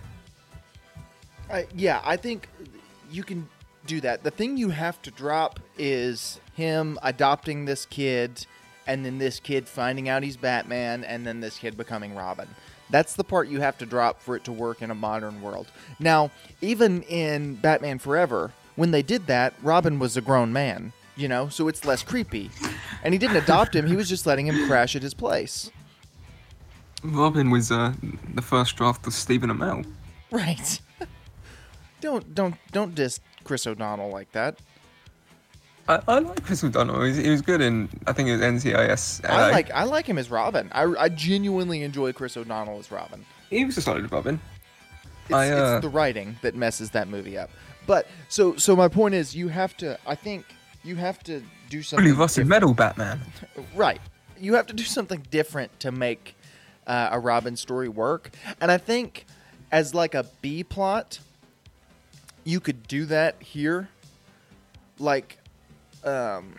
[1.51, 2.49] I, yeah, I think
[3.11, 3.47] you can
[3.85, 4.23] do that.
[4.23, 8.45] The thing you have to drop is him adopting this kid,
[8.87, 12.47] and then this kid finding out he's Batman, and then this kid becoming Robin.
[12.89, 15.67] That's the part you have to drop for it to work in a modern world.
[15.99, 16.31] Now,
[16.61, 21.49] even in Batman Forever, when they did that, Robin was a grown man, you know,
[21.49, 22.51] so it's less creepy.
[23.03, 25.71] And he didn't adopt him, he was just letting him crash at his place.
[27.03, 27.93] Robin was uh,
[28.33, 29.85] the first draft of Stephen Amell.
[30.31, 30.79] Right.
[32.01, 34.59] don't don't don't diss Chris O'Donnell like that.
[35.87, 37.01] I, I like Chris O'Donnell.
[37.03, 39.23] He was, he was good in, I think it was NCIS.
[39.29, 40.69] I like I like him as Robin.
[40.71, 43.23] I, I genuinely enjoy Chris O'Donnell as Robin.
[43.49, 44.39] He was a solid Robin.
[45.25, 47.49] It's, I, uh, it's the writing that messes that movie up.
[47.85, 50.45] But so so my point is you have to I think
[50.83, 52.49] you have to do something Really rusted different.
[52.49, 53.21] metal Batman.
[53.75, 54.01] Right.
[54.39, 56.35] You have to do something different to make
[56.87, 58.31] uh, a Robin story work.
[58.59, 59.25] And I think
[59.71, 61.19] as like a B plot,
[62.43, 63.89] you could do that here.
[64.99, 65.37] Like,
[66.05, 66.55] um,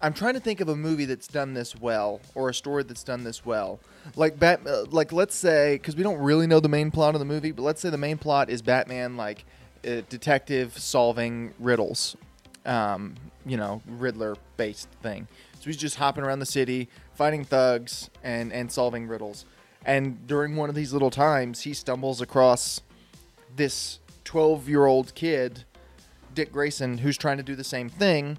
[0.00, 3.02] I'm trying to think of a movie that's done this well, or a story that's
[3.02, 3.80] done this well.
[4.14, 7.18] Like Bat, uh, like let's say, because we don't really know the main plot of
[7.18, 9.44] the movie, but let's say the main plot is Batman, like
[9.84, 12.16] a detective solving riddles,
[12.66, 13.14] um,
[13.46, 15.28] you know, Riddler based thing.
[15.54, 19.46] So he's just hopping around the city, fighting thugs and and solving riddles.
[19.84, 22.80] And during one of these little times, he stumbles across
[23.54, 25.64] this 12 year old kid,
[26.36, 28.38] Dick Grayson, who's trying to do the same thing.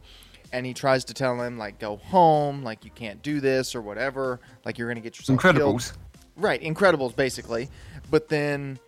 [0.54, 3.82] And he tries to tell him, like, go home, like, you can't do this or
[3.82, 5.58] whatever, like, you're to get yourself killed.
[5.58, 5.92] Incredibles.
[6.38, 7.70] Right, Incredibles, basically.
[8.10, 8.80] But then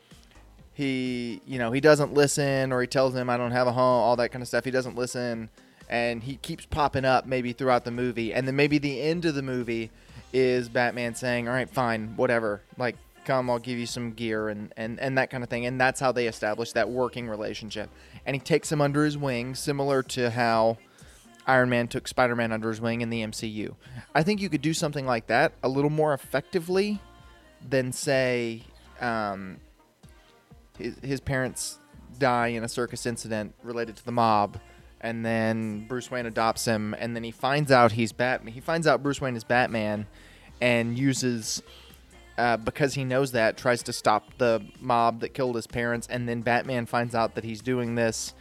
[0.74, 3.84] he, you know, he doesn't listen or he tells him, I don't have a home,
[3.84, 4.64] all that kind of stuff.
[4.64, 5.49] He doesn't listen.
[5.89, 8.34] And he keeps popping up maybe throughout the movie.
[8.34, 9.91] And then maybe the end of the movie
[10.32, 12.62] is Batman saying, all right, fine, whatever.
[12.78, 12.95] Like,
[13.30, 15.67] come, I'll give you some gear and, and, and that kind of thing.
[15.67, 17.91] And that's how they establish that working relationship.
[18.25, 20.80] And he takes him under his wing, similar to how
[21.45, 23.75] Iron Man took Spider Man under his wing in the MCU.
[24.15, 26.99] I think you could do something like that a little more effectively
[27.67, 28.63] than, say,
[28.99, 29.57] um,
[30.80, 31.77] his, his parents
[32.17, 34.57] die in a circus incident related to the mob.
[35.01, 38.53] And then Bruce Wayne adopts him, and then he finds out he's Batman.
[38.53, 40.07] He finds out Bruce Wayne is Batman,
[40.59, 41.61] and uses
[42.39, 46.27] uh, because he knows that tries to stop the mob that killed his parents and
[46.27, 48.33] then batman finds out that he's doing this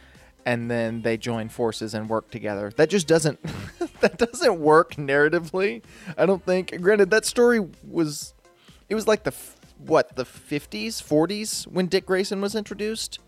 [0.45, 2.71] and then they join forces and work together.
[2.75, 3.39] That just doesn't
[3.99, 5.83] that doesn't work narratively
[6.17, 6.79] i don't think.
[6.81, 8.33] Granted that story was
[8.87, 9.33] it was like the
[9.77, 13.19] what the 50s 40s when dick grayson was introduced?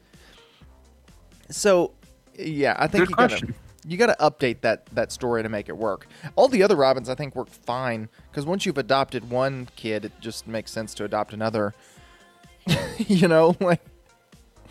[1.49, 1.93] So
[2.39, 3.55] yeah i think Good you gotta question.
[3.86, 6.08] You got to update that that story to make it work.
[6.36, 10.12] All the other Robins, I think, work fine because once you've adopted one kid, it
[10.20, 11.74] just makes sense to adopt another.
[12.98, 13.82] you know, like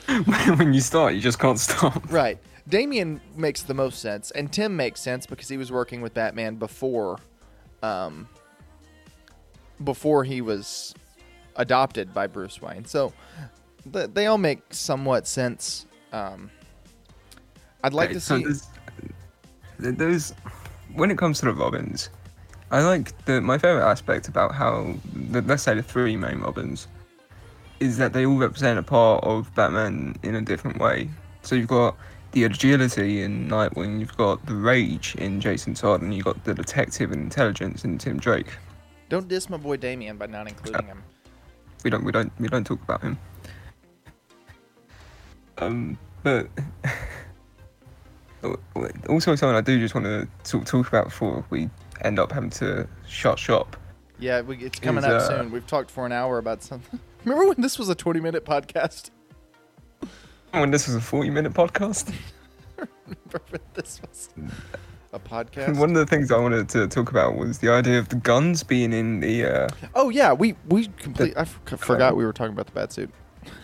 [0.59, 2.11] when you start, you just can't stop.
[2.13, 2.39] right.
[2.69, 6.55] Damian makes the most sense, and Tim makes sense because he was working with Batman
[6.55, 7.19] before,
[7.83, 8.29] um,
[9.83, 10.95] before he was
[11.57, 12.85] adopted by Bruce Wayne.
[12.85, 13.13] So
[13.93, 15.87] th- they all make somewhat sense.
[16.13, 16.51] Um,
[17.83, 18.43] I'd like Okay, to see.
[18.45, 18.69] there's,
[19.81, 20.33] there's
[20.95, 22.11] when it comes to the Robins,
[22.71, 26.89] I like the my favorite aspect about how the, let's say the three main Robins
[27.81, 31.09] is that they all represent a part of Batman in a different way.
[31.43, 31.97] So you've got
[32.33, 36.55] the agility in Nightwing, you've got the rage in Jason Todd, and you've got the
[36.55, 38.53] detective and intelligence in Tim Drake.
[39.09, 41.03] Don't diss my boy Damian by not including him.
[41.83, 43.19] We don't we don't we don't talk about him.
[45.59, 46.49] Um, but
[49.09, 51.69] also something I do just want to talk, talk about before we
[52.03, 53.77] end up having to shut shop.
[54.19, 55.51] Yeah, we, it's coming Is, up uh, soon.
[55.51, 57.01] We've talked for an hour about something.
[57.25, 59.11] Remember when this was a 20 minute podcast?
[60.53, 62.13] When this was a forty-minute podcast,
[62.77, 64.31] remember what this was
[65.13, 65.79] a podcast.
[65.79, 68.65] One of the things I wanted to talk about was the idea of the guns
[68.65, 69.45] being in the.
[69.45, 71.37] Uh, Oh yeah, we we complete.
[71.37, 73.11] I f- forgot we were talking about the bat suit.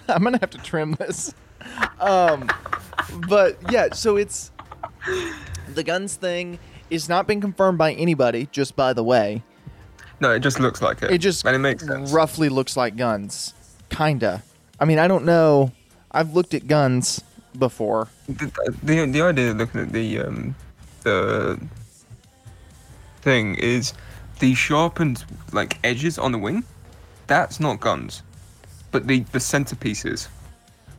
[0.09, 1.35] I'm gonna have to trim this.
[1.99, 2.49] Um,
[3.29, 4.53] but yeah, so it's
[5.75, 6.59] the guns thing
[6.91, 8.49] is not been confirmed by anybody.
[8.53, 9.43] Just by the way,
[10.21, 11.11] no, it just looks like it.
[11.11, 12.11] it just and it makes sense.
[12.13, 13.55] roughly looks like guns,
[13.91, 14.43] kinda.
[14.79, 15.73] I mean, I don't know.
[16.11, 17.23] I've looked at guns
[17.59, 18.09] before.
[18.29, 18.51] the,
[18.83, 20.55] the the idea of looking at the um
[21.03, 21.59] the
[23.23, 23.95] thing is
[24.39, 26.63] the sharpened like edges on the wing
[27.27, 28.23] that's not guns
[28.93, 30.29] but the the centerpieces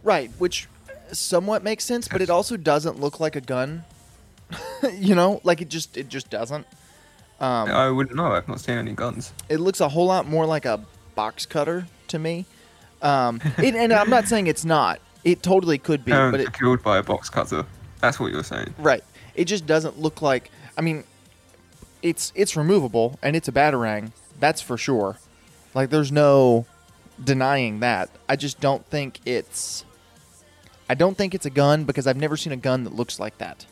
[0.08, 0.70] Right, which
[1.12, 3.84] somewhat makes sense, but it also doesn't look like a gun.
[4.94, 6.66] you know, like it just it just doesn't.
[7.40, 10.48] Um, i wouldn't know i've not seen any guns it looks a whole lot more
[10.48, 10.84] like a
[11.14, 12.46] box cutter to me.
[13.04, 15.00] Um, it, and I'm not saying it's not.
[15.24, 17.64] It totally could be, parents but it, killed by a box cutter
[18.00, 19.04] that's what you're saying right.
[19.36, 20.50] It just doesn't look like.
[20.78, 21.04] I mean,
[22.02, 24.12] it's it's removable and it's a batarang.
[24.40, 25.18] That's for sure.
[25.74, 26.66] Like there's no
[27.24, 28.10] denying that.
[28.28, 29.86] I just don't think it's.
[30.90, 33.38] I don't think it's a gun because I've never seen a gun that looks like
[33.40, 33.66] that.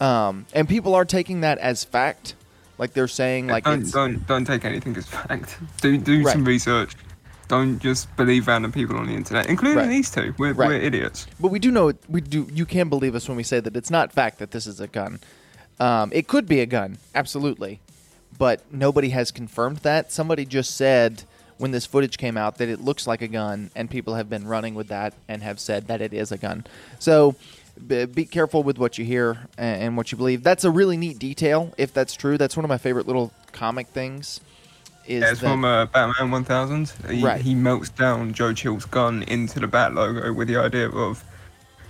[0.00, 2.34] Um, and people are taking that as fact,
[2.78, 6.32] like they're saying, like don't, don't don't take anything as fact do do Right.
[6.32, 6.94] some research
[7.48, 9.88] don't just believe random people on the internet including Right.
[9.88, 10.68] these two we're, Right.
[10.68, 12.46] we're idiots But we do know we do.
[12.52, 14.86] You can believe us when we say that it's not fact that this is a
[14.86, 15.18] gun.
[15.80, 17.80] Um, it could be a gun, absolutely,
[18.36, 20.12] but nobody has confirmed that.
[20.12, 21.22] Somebody just said
[21.56, 24.46] when this footage came out that it looks like a gun, and people have been
[24.46, 26.64] running with that and have said that it is a gun.
[27.00, 27.34] So
[27.86, 30.42] be careful with what you hear and what you believe.
[30.42, 32.36] That's a really neat detail, if that's true.
[32.38, 34.40] That's one of my favorite little comic things.
[35.06, 36.92] Is Yeah, it's that, from uh, Batman 1000.
[37.10, 37.40] He, Right.
[37.40, 41.24] he melts down Joe Chill's gun into the Bat logo with the idea of,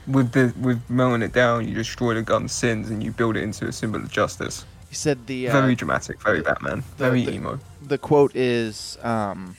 [0.06, 3.42] with the with melting it down, you destroy the gun's sins and you build it
[3.42, 4.64] into a symbol of justice.
[4.88, 7.58] he said the uh, very dramatic, very Batman, the- very the- emo.
[7.82, 9.56] the quote is um,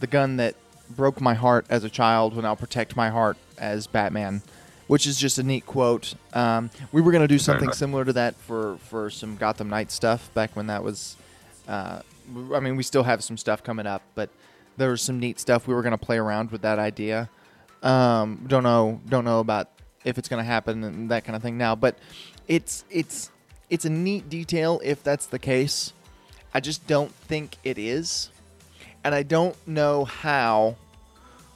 [0.00, 0.54] the gun that
[0.90, 4.42] broke my heart as a child will now protect my heart as Batman,
[4.88, 6.14] which is just a neat quote.
[6.32, 9.92] Um, we were going to do something similar to that for, for some Gotham Knight
[9.92, 11.16] stuff back when that was.
[11.68, 12.00] Uh,
[12.54, 14.30] I mean, we still have some stuff coming up, but
[14.76, 15.68] there was some neat stuff.
[15.68, 17.28] We were going to play around with that idea.
[17.82, 19.70] Um, don't know, don't know about
[20.04, 21.98] if it's going to happen and that kind of thing now, but
[22.46, 23.30] it's it's
[23.70, 25.92] it's a neat detail if that's the case.
[26.54, 28.30] I just don't think it is.
[29.04, 30.76] And I don't know how,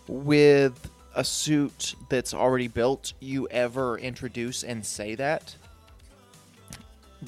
[0.06, 5.54] with a suit that's already built, you ever introduce and say that.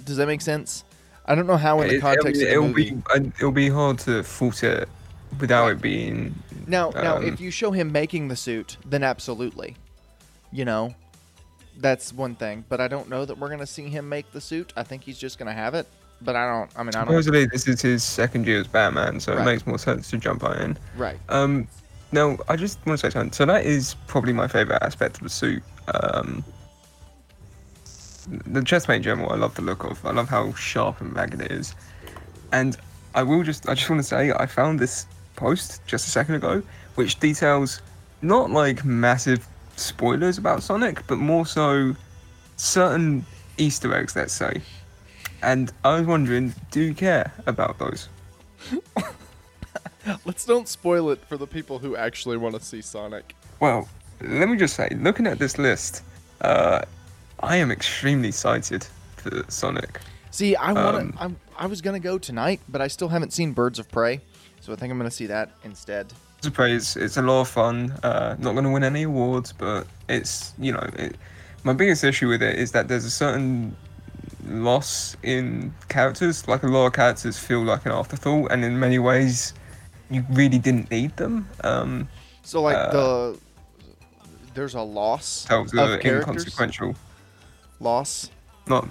[0.05, 0.85] Does that make sense?
[1.27, 2.91] I don't know how in the It- context it'll, of the movie.
[3.21, 4.89] be it'll be hard to fault it
[5.41, 6.35] without it being.
[6.67, 9.77] Now, now, um, if you show him making the suit, then absolutely,
[10.53, 10.95] you know,
[11.79, 12.65] that's one thing.
[12.69, 14.73] But I don't know that we're gonna see him make the suit.
[14.77, 15.87] I think he's just gonna have it.
[16.21, 16.71] But I don't.
[16.77, 17.09] I mean, I don't.
[17.09, 19.43] Supposedly, this is his second year as Batman, so Right.
[19.43, 20.79] it makes more sense to jump right in.
[20.97, 21.19] Right.
[21.29, 21.67] Um,
[22.15, 23.33] now, I just want to say something.
[23.33, 25.63] So that is probably my favorite aspect of the suit.
[25.89, 26.45] Um,
[28.47, 30.05] the chest plate in general, I love the look of.
[30.07, 31.75] I love how sharp and ragged it is.
[32.53, 32.77] And
[33.15, 35.07] I will just, I just want to say, I found this
[35.37, 36.63] post just a second ago,
[36.95, 37.83] which details
[38.23, 39.47] not like massive
[39.77, 41.95] spoilers about Sonic, but more so
[42.57, 43.27] certain
[43.59, 44.63] Easter eggs, let's say.
[45.43, 48.09] And I was wondering, do you care about those?
[50.25, 53.35] Let's don't spoil it for the people who actually want to see Sonic.
[53.61, 53.89] Well,
[54.23, 56.03] let me just say, looking at this list,
[56.41, 56.83] uh,
[57.41, 60.01] I am extremely excited for Sonic.
[60.31, 61.23] See, I want Um, to.
[61.23, 64.21] I'm I was gonna go tonight, but I still haven't seen Birds of Prey,
[64.61, 66.13] so I think I'm gonna see that instead.
[66.43, 67.93] To praise, it's a lot of fun.
[68.03, 71.17] Uh, not going to win any awards, but it's you know, it,
[71.63, 73.75] my biggest issue with it is that there's a certain
[74.47, 76.47] loss in characters.
[76.47, 79.55] Like a lot of characters feel like an afterthought, and in many ways,
[80.11, 81.49] you really didn't need them.
[81.63, 82.09] Um,
[82.43, 83.39] So like Uh, the
[84.55, 86.27] there's a loss themselves of characters.
[86.29, 86.95] inconsequential.
[87.81, 88.31] Loss.
[88.67, 88.89] Not,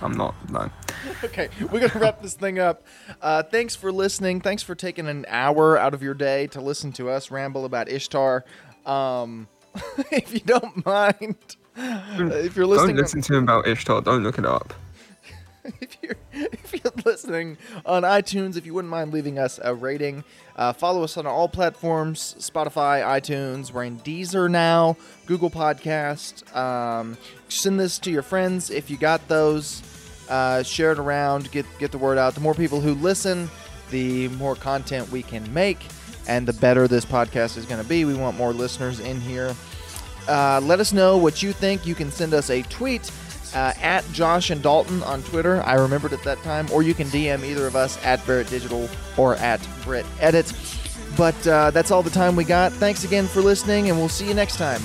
[0.00, 0.34] I'm not.
[0.50, 0.70] No.
[1.24, 2.84] Okay, we're gonna wrap this thing up.
[3.20, 4.40] Uh, thanks for listening.
[4.40, 7.88] Thanks for taking an hour out of your day to listen to us ramble about
[7.88, 8.44] Ishtar.
[8.86, 9.48] Um,
[10.12, 11.36] if you don't mind,
[11.76, 14.00] if you're listening, Don't listen to him about Ishtar.
[14.02, 14.74] Don't look it up.
[15.80, 17.56] if you're if you're listening
[17.86, 20.24] on iTunes, if you wouldn't mind leaving us a rating,
[20.56, 23.72] uh, follow us on all platforms: Spotify, iTunes.
[23.72, 24.96] We're in Deezer now,
[25.26, 26.54] Google Podcast.
[26.56, 27.16] Um,
[27.48, 29.82] send this to your friends if you got those.
[30.28, 31.50] Uh, share it around.
[31.52, 32.34] Get get the word out.
[32.34, 33.48] The more people who listen,
[33.90, 35.78] the more content we can make,
[36.26, 38.04] and the better this podcast is going to be.
[38.04, 39.54] We want more listeners in here.
[40.28, 41.86] Uh, let us know what you think.
[41.86, 43.10] You can send us a tweet
[43.54, 45.62] uh, at Josh and Dalton on Twitter.
[45.62, 46.66] I remembered at that time.
[46.72, 50.52] Or you can DM either of us at Barrett Digital or at Brit Edit.
[51.16, 52.72] But uh, that's all the time we got.
[52.72, 54.80] Thanks again for listening, and we'll see you next time.